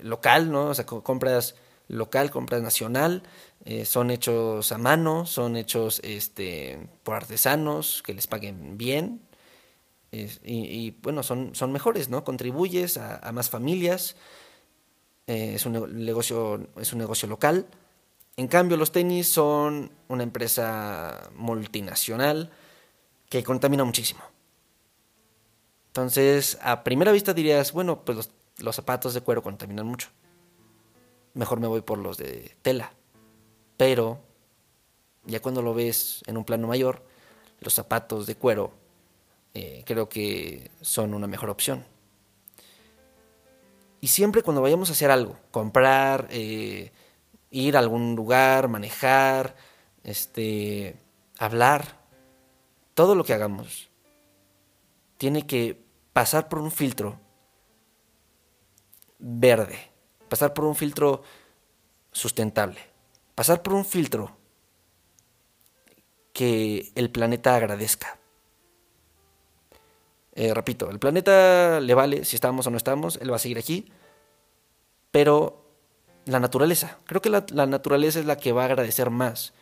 local, 0.00 0.50
¿no? 0.50 0.66
O 0.66 0.74
sea, 0.74 0.86
compras 0.86 1.54
local, 1.88 2.30
compras 2.30 2.62
nacional, 2.62 3.22
eh, 3.64 3.84
son 3.84 4.10
hechos 4.10 4.72
a 4.72 4.78
mano, 4.78 5.26
son 5.26 5.56
hechos 5.56 6.00
este, 6.02 6.88
por 7.02 7.16
artesanos 7.16 8.02
que 8.02 8.14
les 8.14 8.26
paguen 8.26 8.78
bien. 8.78 9.20
y, 10.12 10.90
bueno, 11.02 11.22
son, 11.22 11.54
son 11.54 11.70
mejores, 11.70 12.08
¿no? 12.08 12.24
Contribuyes 12.24 12.96
a, 12.96 13.30
más 13.32 13.50
familias, 13.50 14.16
eh, 15.26 15.54
es, 15.54 15.66
un 15.66 16.04
negocio, 16.04 16.68
es 16.76 16.92
un 16.92 16.98
negocio 16.98 17.28
local. 17.28 17.66
En 18.36 18.48
cambio, 18.48 18.76
los 18.76 18.92
tenis 18.92 19.28
son 19.28 19.92
una 20.08 20.22
empresa 20.22 21.30
multinacional 21.36 22.50
que 23.28 23.44
contamina 23.44 23.84
muchísimo. 23.84 24.22
Entonces, 25.88 26.58
a 26.62 26.82
primera 26.82 27.12
vista 27.12 27.34
dirías, 27.34 27.72
bueno, 27.72 28.04
pues 28.04 28.16
los, 28.16 28.30
los 28.58 28.74
zapatos 28.74 29.12
de 29.14 29.20
cuero 29.20 29.42
contaminan 29.42 29.86
mucho. 29.86 30.08
Mejor 31.34 31.60
me 31.60 31.68
voy 31.68 31.82
por 31.82 31.98
los 31.98 32.16
de 32.16 32.56
tela. 32.62 32.92
Pero, 33.80 34.20
ya 35.24 35.40
cuando 35.40 35.62
lo 35.62 35.72
ves 35.72 36.22
en 36.26 36.36
un 36.36 36.44
plano 36.44 36.66
mayor, 36.66 37.02
los 37.60 37.72
zapatos 37.72 38.26
de 38.26 38.34
cuero 38.34 38.72
eh, 39.54 39.84
creo 39.86 40.06
que 40.06 40.70
son 40.82 41.14
una 41.14 41.26
mejor 41.26 41.48
opción. 41.48 41.86
Y 44.02 44.08
siempre 44.08 44.42
cuando 44.42 44.60
vayamos 44.60 44.90
a 44.90 44.92
hacer 44.92 45.10
algo, 45.10 45.38
comprar, 45.50 46.28
eh, 46.28 46.92
ir 47.50 47.74
a 47.74 47.78
algún 47.78 48.14
lugar, 48.16 48.68
manejar, 48.68 49.56
este, 50.04 50.96
hablar, 51.38 52.00
todo 52.92 53.14
lo 53.14 53.24
que 53.24 53.32
hagamos 53.32 53.88
tiene 55.16 55.46
que 55.46 55.82
pasar 56.12 56.50
por 56.50 56.58
un 56.58 56.70
filtro 56.70 57.18
verde, 59.18 59.90
pasar 60.28 60.52
por 60.52 60.66
un 60.66 60.76
filtro 60.76 61.22
sustentable, 62.12 62.89
pasar 63.40 63.62
por 63.62 63.72
un 63.72 63.86
filtro 63.86 64.36
que 66.34 66.92
el 66.94 67.08
planeta 67.08 67.56
agradezca. 67.56 68.18
Eh, 70.34 70.52
repito, 70.52 70.90
el 70.90 70.98
planeta 70.98 71.80
le 71.80 71.94
vale 71.94 72.26
si 72.26 72.36
estamos 72.36 72.66
o 72.66 72.70
no 72.70 72.76
estamos, 72.76 73.16
él 73.16 73.32
va 73.32 73.36
a 73.36 73.38
seguir 73.38 73.56
aquí, 73.56 73.90
pero 75.10 75.64
la 76.26 76.38
naturaleza, 76.38 76.98
creo 77.06 77.22
que 77.22 77.30
la, 77.30 77.66
naturaleza 77.66 78.20
es 78.20 78.26
la 78.26 78.36
que 78.36 78.52
va 78.52 78.64
a 78.64 78.66
agradecer 78.66 79.08
más 79.08 79.54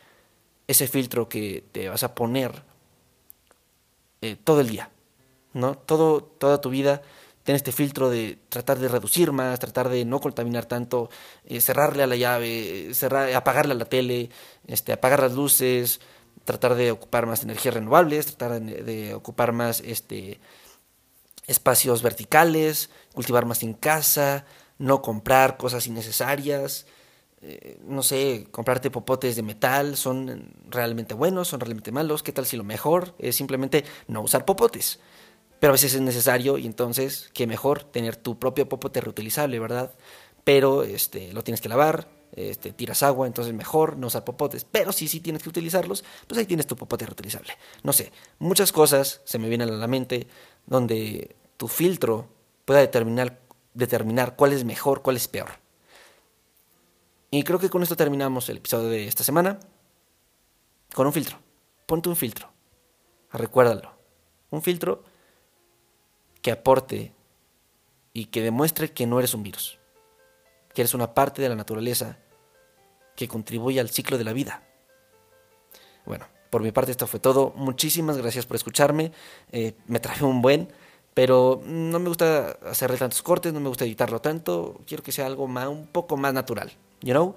ese 0.67 0.89
filtro 0.89 1.29
que 1.29 1.63
te 1.71 1.87
vas 1.87 2.03
a 2.03 2.13
poner 2.15 2.63
eh, 4.19 4.35
todo 4.43 4.59
el 4.59 4.67
día, 4.67 4.89
¿no? 5.53 5.75
Todo, 5.77 6.21
toda 6.21 6.59
tu 6.59 6.69
vida 6.69 7.01
ten 7.49 7.55
este 7.55 7.71
filtro 7.71 8.11
de 8.11 8.37
tratar 8.47 8.77
de 8.77 8.87
reducir 8.87 9.31
más, 9.31 9.57
tratar 9.57 9.89
de 9.89 10.05
no 10.05 10.19
contaminar 10.19 10.65
tanto, 10.67 11.09
eh, 11.45 11.59
cerrarle 11.59 12.03
a 12.03 12.05
la 12.05 12.15
llave, 12.15 12.93
cerrar, 12.93 13.33
apagarle 13.33 13.71
a 13.71 13.75
la 13.75 13.85
tele, 13.85 14.29
este, 14.67 14.93
apagar 14.93 15.19
las 15.19 15.33
luces, 15.33 15.99
tratar 16.45 16.75
de 16.75 16.91
ocupar 16.91 17.25
más 17.25 17.41
energías 17.41 17.73
renovables, 17.73 18.27
tratar 18.27 18.61
de, 18.61 19.15
ocupar 19.15 19.51
más 19.51 19.81
este, 19.81 20.39
espacios 21.47 22.03
verticales, 22.03 22.91
cultivar 23.15 23.47
más 23.47 23.63
en 23.63 23.73
casa, 23.73 24.45
no 24.77 25.01
comprar 25.01 25.57
cosas 25.57 25.87
innecesarias, 25.87 26.85
eh, 27.41 27.79
no 27.83 28.03
sé, 28.03 28.45
comprarte 28.51 28.91
popotes 28.91 29.35
de 29.35 29.41
metal, 29.41 29.97
son 29.97 30.53
realmente 30.69 31.15
buenos, 31.15 31.47
son 31.47 31.61
realmente 31.61 31.91
malos, 31.91 32.21
¿qué 32.21 32.31
tal 32.31 32.45
si 32.45 32.57
lo 32.57 32.63
mejor 32.63 33.15
es 33.17 33.35
simplemente 33.35 33.85
no 34.07 34.21
usar 34.21 34.45
popotes? 34.45 34.99
Pero 35.59 35.71
a 35.71 35.73
veces 35.73 35.93
es 35.93 36.01
necesario 36.01 36.57
y 36.57 36.65
entonces, 36.65 37.29
qué 37.33 37.47
mejor 37.47 37.83
tener 37.83 38.15
tu 38.15 38.39
propio 38.39 38.69
popote 38.69 39.01
reutilizable, 39.01 39.59
¿verdad? 39.59 39.93
Pero 40.43 40.83
este, 40.83 41.33
lo 41.33 41.43
tienes 41.43 41.61
que 41.61 41.69
lavar, 41.69 42.07
este, 42.31 42.71
tiras 42.71 43.03
agua, 43.03 43.27
entonces 43.27 43.53
mejor 43.53 43.97
no 43.97 44.07
usar 44.07 44.23
popotes. 44.23 44.65
Pero 44.65 44.91
si 44.91 45.07
sí 45.07 45.19
tienes 45.19 45.43
que 45.43 45.49
utilizarlos, 45.49 46.03
pues 46.27 46.39
ahí 46.39 46.45
tienes 46.45 46.67
tu 46.67 46.75
popote 46.75 47.05
reutilizable. 47.05 47.53
No 47.83 47.91
sé, 47.91 48.11
muchas 48.39 48.71
cosas 48.71 49.21
se 49.25 49.37
me 49.39 49.49
vienen 49.49 49.69
a 49.69 49.73
la 49.73 49.87
mente 49.87 50.27
donde 50.65 51.35
tu 51.57 51.67
filtro 51.67 52.29
pueda 52.65 52.79
determinar, 52.79 53.41
determinar 53.73 54.35
cuál 54.35 54.53
es 54.53 54.63
mejor, 54.63 55.01
cuál 55.01 55.17
es 55.17 55.27
peor. 55.27 55.49
Y 57.31 57.43
creo 57.43 57.59
que 57.59 57.69
con 57.69 57.83
esto 57.83 57.95
terminamos 57.95 58.49
el 58.49 58.57
episodio 58.57 58.89
de 58.89 59.07
esta 59.07 59.23
semana. 59.23 59.59
Con 60.93 61.05
un 61.05 61.13
filtro. 61.13 61.37
Ponte 61.85 62.09
un 62.09 62.15
filtro. 62.15 62.49
Recuérdalo. 63.31 63.93
Un 64.49 64.63
filtro 64.63 65.03
que 66.41 66.51
aporte 66.51 67.13
y 68.13 68.25
que 68.25 68.41
demuestre 68.41 68.91
que 68.91 69.05
no 69.05 69.19
eres 69.19 69.33
un 69.33 69.43
virus 69.43 69.79
que 70.73 70.81
eres 70.81 70.93
una 70.93 71.13
parte 71.13 71.41
de 71.41 71.49
la 71.49 71.55
naturaleza 71.55 72.17
que 73.15 73.27
contribuye 73.27 73.79
al 73.79 73.89
ciclo 73.89 74.17
de 74.17 74.23
la 74.23 74.33
vida. 74.33 74.63
Bueno, 76.05 76.25
por 76.49 76.61
mi 76.61 76.71
parte 76.71 76.91
esto 76.91 77.07
fue 77.07 77.19
todo. 77.19 77.53
Muchísimas 77.55 78.17
gracias 78.17 78.45
por 78.45 78.55
escucharme. 78.55 79.11
Eh, 79.51 79.75
me 79.87 79.99
traje 79.99 80.23
un 80.23 80.41
buen, 80.41 80.71
pero 81.13 81.61
no 81.65 81.99
me 81.99 82.07
gusta 82.07 82.57
hacerle 82.65 82.97
tantos 82.97 83.21
cortes, 83.21 83.51
no 83.51 83.59
me 83.59 83.67
gusta 83.67 83.85
editarlo 83.85 84.21
tanto. 84.21 84.79
Quiero 84.87 85.03
que 85.03 85.11
sea 85.11 85.25
algo 85.25 85.47
más, 85.47 85.67
un 85.67 85.87
poco 85.87 86.17
más 86.17 86.33
natural, 86.33 86.71
you 87.01 87.11
know. 87.11 87.35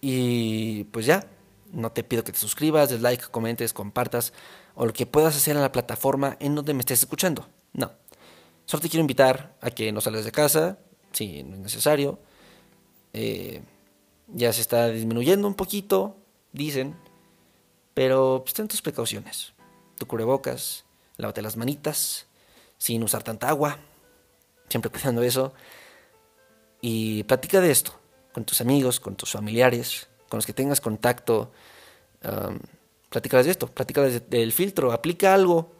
Y 0.00 0.84
pues 0.84 1.04
ya, 1.04 1.26
no 1.72 1.92
te 1.92 2.04
pido 2.04 2.24
que 2.24 2.32
te 2.32 2.38
suscribas, 2.38 2.88
des 2.88 3.02
like, 3.02 3.24
comentes, 3.30 3.72
compartas 3.72 4.32
o 4.76 4.86
lo 4.86 4.92
que 4.92 5.06
puedas 5.06 5.36
hacer 5.36 5.56
en 5.56 5.62
la 5.62 5.72
plataforma 5.72 6.36
en 6.40 6.54
donde 6.54 6.72
me 6.72 6.80
estés 6.80 7.00
escuchando. 7.00 7.48
No. 7.72 7.92
Solo 8.64 8.80
te 8.82 8.88
quiero 8.88 9.00
invitar 9.00 9.56
a 9.60 9.70
que 9.70 9.92
no 9.92 10.00
salgas 10.00 10.24
de 10.24 10.32
casa, 10.32 10.78
si 11.12 11.42
no 11.42 11.54
es 11.54 11.60
necesario. 11.60 12.18
Eh, 13.12 13.62
ya 14.28 14.52
se 14.52 14.60
está 14.60 14.88
disminuyendo 14.88 15.48
un 15.48 15.54
poquito, 15.54 16.16
dicen, 16.52 16.96
pero 17.94 18.42
pues, 18.44 18.54
ten 18.54 18.68
tus 18.68 18.82
precauciones. 18.82 19.54
Tu 19.96 20.06
cubrebocas, 20.06 20.84
lávate 21.16 21.42
las 21.42 21.56
manitas, 21.56 22.26
sin 22.76 23.02
usar 23.02 23.22
tanta 23.22 23.48
agua, 23.48 23.78
siempre 24.68 24.90
cuidando 24.90 25.22
eso. 25.22 25.52
Y 26.80 27.24
platica 27.24 27.60
de 27.60 27.70
esto 27.70 27.98
con 28.32 28.44
tus 28.44 28.60
amigos, 28.60 29.00
con 29.00 29.16
tus 29.16 29.32
familiares, 29.32 30.06
con 30.28 30.38
los 30.38 30.46
que 30.46 30.52
tengas 30.52 30.80
contacto. 30.80 31.50
Um, 32.22 32.58
de 33.10 33.50
esto, 33.50 33.66
platica 33.68 34.02
del 34.02 34.52
filtro, 34.52 34.92
aplica 34.92 35.32
algo 35.32 35.72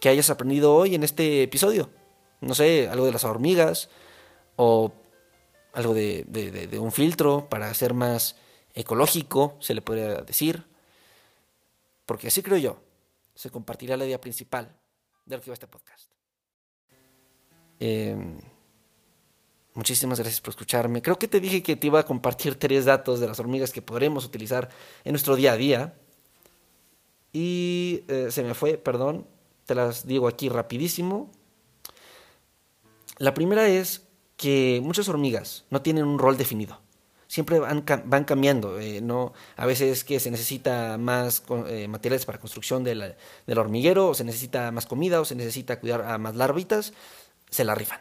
que 0.00 0.08
hayas 0.08 0.30
aprendido 0.30 0.74
hoy 0.74 0.94
en 0.94 1.02
este 1.02 1.42
episodio. 1.42 1.90
No 2.40 2.54
sé, 2.54 2.88
algo 2.88 3.06
de 3.06 3.12
las 3.12 3.24
hormigas, 3.24 3.88
o 4.56 4.92
algo 5.72 5.94
de, 5.94 6.68
un 6.80 6.92
filtro 6.92 7.48
para 7.48 7.72
ser 7.74 7.94
más 7.94 8.36
ecológico, 8.74 9.56
se 9.60 9.74
le 9.74 9.82
podría 9.82 10.22
decir. 10.22 10.64
Porque 12.06 12.28
así 12.28 12.42
creo 12.42 12.58
yo, 12.58 12.80
se 13.34 13.50
compartirá 13.50 13.96
la 13.96 14.04
idea 14.04 14.20
principal 14.20 14.74
de 15.26 15.36
lo 15.36 15.42
que 15.42 15.50
va 15.50 15.54
este 15.54 15.68
podcast. 15.68 16.10
Em, 17.78 18.40
muchísimas 19.74 20.18
gracias 20.18 20.40
por 20.40 20.50
escucharme. 20.50 21.02
Creo 21.02 21.18
que 21.18 21.28
te 21.28 21.38
dije 21.38 21.62
que 21.62 21.76
te 21.76 21.86
iba 21.86 22.00
a 22.00 22.06
compartir 22.06 22.56
tres 22.56 22.84
datos 22.84 23.20
de 23.20 23.28
las 23.28 23.38
hormigas 23.38 23.72
que 23.72 23.82
podremos 23.82 24.24
utilizar 24.24 24.68
en 25.04 25.12
nuestro 25.12 25.36
día 25.36 25.52
a 25.52 25.56
día. 25.56 25.94
Y 27.32 28.04
eh, 28.08 28.28
se 28.30 28.42
me 28.42 28.54
fue, 28.54 28.78
perdón. 28.78 29.28
Te 29.68 29.74
las 29.74 30.06
digo 30.06 30.28
aquí 30.28 30.48
rapidísimo. 30.48 31.30
La 33.18 33.34
primera 33.34 33.68
es 33.68 34.08
que 34.38 34.80
muchas 34.82 35.10
hormigas 35.10 35.66
no 35.68 35.82
tienen 35.82 36.06
un 36.06 36.18
rol 36.18 36.38
definido. 36.38 36.80
Siempre 37.26 37.58
van, 37.58 37.84
van 38.06 38.24
cambiando. 38.24 38.80
Eh, 38.80 39.02
no, 39.02 39.34
a 39.58 39.66
veces 39.66 40.04
que 40.04 40.20
se 40.20 40.30
necesita 40.30 40.96
más 40.96 41.42
eh, 41.66 41.86
materiales 41.86 42.24
para 42.24 42.40
construcción 42.40 42.82
del 42.82 43.14
hormiguero, 43.58 44.08
o 44.08 44.14
se 44.14 44.24
necesita 44.24 44.72
más 44.72 44.86
comida, 44.86 45.20
o 45.20 45.26
se 45.26 45.34
necesita 45.34 45.80
cuidar 45.80 46.00
a 46.00 46.16
más 46.16 46.34
larvitas, 46.34 46.94
se 47.50 47.62
la 47.64 47.74
rifan. 47.74 48.00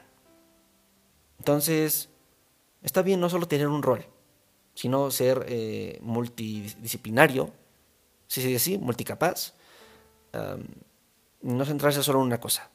Entonces, 1.38 2.08
está 2.82 3.02
bien 3.02 3.20
no 3.20 3.30
solo 3.30 3.46
tener 3.46 3.68
un 3.68 3.84
rol, 3.84 4.06
sino 4.74 5.12
ser 5.12 5.46
eh, 5.50 6.00
multidisciplinario, 6.02 7.52
si 8.28 8.40
se 8.40 8.48
dice 8.48 8.58
así, 8.58 8.78
multicapaz. 8.78 9.54
No 11.42 11.66
centrarse 11.66 12.04
solo 12.04 12.20
en 12.20 12.28
una 12.28 12.40
cosa, 12.40 12.70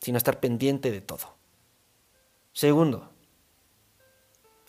sino 0.00 0.18
estar 0.18 0.40
pendiente 0.40 0.90
de 0.90 1.00
todo. 1.00 1.34
Segundo, 2.52 3.10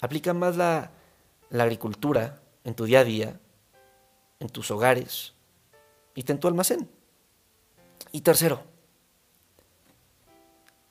aplica 0.02 0.34
más 0.34 0.58
la, 0.58 0.92
agricultura 1.52 2.42
en 2.64 2.76
tu 2.76 2.86
día 2.86 3.00
a 3.00 3.04
día, 3.04 3.40
en 4.40 4.50
tus 4.50 4.70
hogares 4.72 5.34
y 6.14 6.30
en 6.30 6.40
tu 6.40 6.48
almacén. 6.48 6.90
Y 8.12 8.22
tercero, 8.22 8.64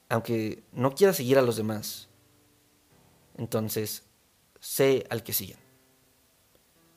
aunque 0.09 0.63
no 0.73 0.95
quieras 0.95 1.17
seguir 1.17 1.39
a 1.39 1.43
los 1.43 1.57
demás, 1.57 2.09
entonces 3.37 4.05
sé 4.61 5.07
al 5.11 5.23
que 5.23 5.33
siguen. 5.33 5.59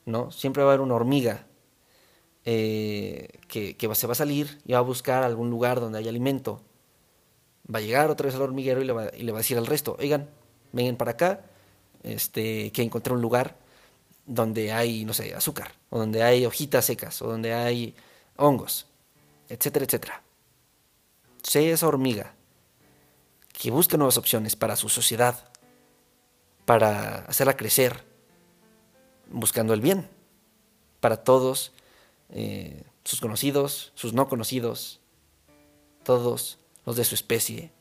¿No? 0.06 0.32
Siempre 0.32 0.64
va 0.64 0.70
a 0.70 0.74
haber 0.74 0.82
una 0.82 0.96
hormiga 0.96 1.46
eh, 2.52 3.28
que, 3.48 3.76
se 3.94 4.08
va 4.08 4.14
a 4.14 4.16
salir 4.16 4.60
y 4.66 4.74
va 4.74 4.80
a 4.80 4.82
buscar 4.82 5.22
algún 5.22 5.52
lugar 5.52 5.80
donde 5.80 6.00
haya 6.00 6.10
alimento 6.10 6.64
va 7.72 7.78
a 7.78 7.82
llegar 7.84 8.10
otra 8.10 8.26
vez 8.26 8.34
al 8.34 8.42
hormiguero 8.42 8.82
y 8.82 8.86
le 8.86 8.94
va, 8.94 9.04
a 9.04 9.38
decir 9.38 9.56
al 9.60 9.68
resto, 9.68 9.96
oigan, 10.00 10.28
vengan 10.72 10.96
para 10.96 11.12
acá, 11.12 11.42
este, 12.02 12.72
que 12.72 12.82
encontrar 12.82 13.16
un 13.16 13.22
lugar 13.22 13.56
donde 14.26 14.72
hay, 14.72 15.06
no 15.06 15.14
sé, 15.14 15.36
azúcar, 15.36 15.74
o 15.92 16.00
donde 16.00 16.24
hay 16.24 16.48
hojitas 16.48 16.86
secas, 16.86 17.22
o 17.22 17.28
donde 17.28 17.54
hay 17.54 17.94
hongos, 18.36 18.88
etcétera, 19.48 19.86
etcétera. 19.86 20.24
Sé 21.44 21.70
esa 21.70 21.88
hormiga 21.88 22.34
que 23.54 23.70
busca 23.70 23.96
nuevas 23.96 24.18
opciones 24.18 24.56
para 24.56 24.76
su 24.76 24.90
sociedad, 24.90 25.52
para 26.66 27.26
hacerla 27.26 27.56
crecer, 27.56 28.04
buscando 29.30 29.76
el 29.76 29.82
bien 29.82 30.10
para 31.00 31.18
todos 31.18 31.74
eh, 32.30 32.84
sus 33.04 33.22
conocidos, 33.22 33.92
sus 33.96 34.14
no 34.14 34.28
conocidos, 34.28 35.00
todos 36.04 36.60
los 36.86 36.96
de 36.96 37.04
su 37.04 37.16
especie, 37.16 37.72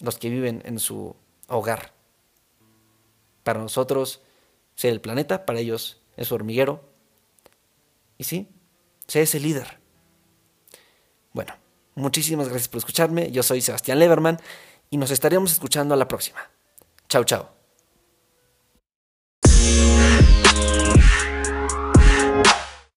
los 0.00 0.18
que 0.18 0.30
viven 0.30 0.62
en 0.64 0.78
su 0.78 1.16
hogar. 1.48 1.92
Para 3.42 3.60
nosotros, 3.60 4.22
ser 4.74 4.92
el 4.92 5.00
planeta, 5.00 5.44
para 5.44 5.60
ellos 5.60 6.00
es 6.16 6.28
su 6.28 6.34
hormiguero. 6.34 6.82
Y 8.18 8.24
sí, 8.24 8.48
sé 9.06 9.22
ese 9.22 9.40
líder. 9.40 9.78
Bueno, 11.32 11.54
muchísimas 11.94 12.48
gracias 12.48 12.68
por 12.68 12.78
escucharme. 12.78 13.30
Yo 13.30 13.42
soy 13.42 13.60
Sebastián 13.60 13.98
Leverman 13.98 14.40
y 14.90 14.96
nos 14.96 15.10
estaremos 15.10 15.52
escuchando 15.52 15.94
a 15.94 15.96
la 15.96 16.08
próxima. 16.08 16.48
Chao, 17.08 17.24
chao. 17.24 17.63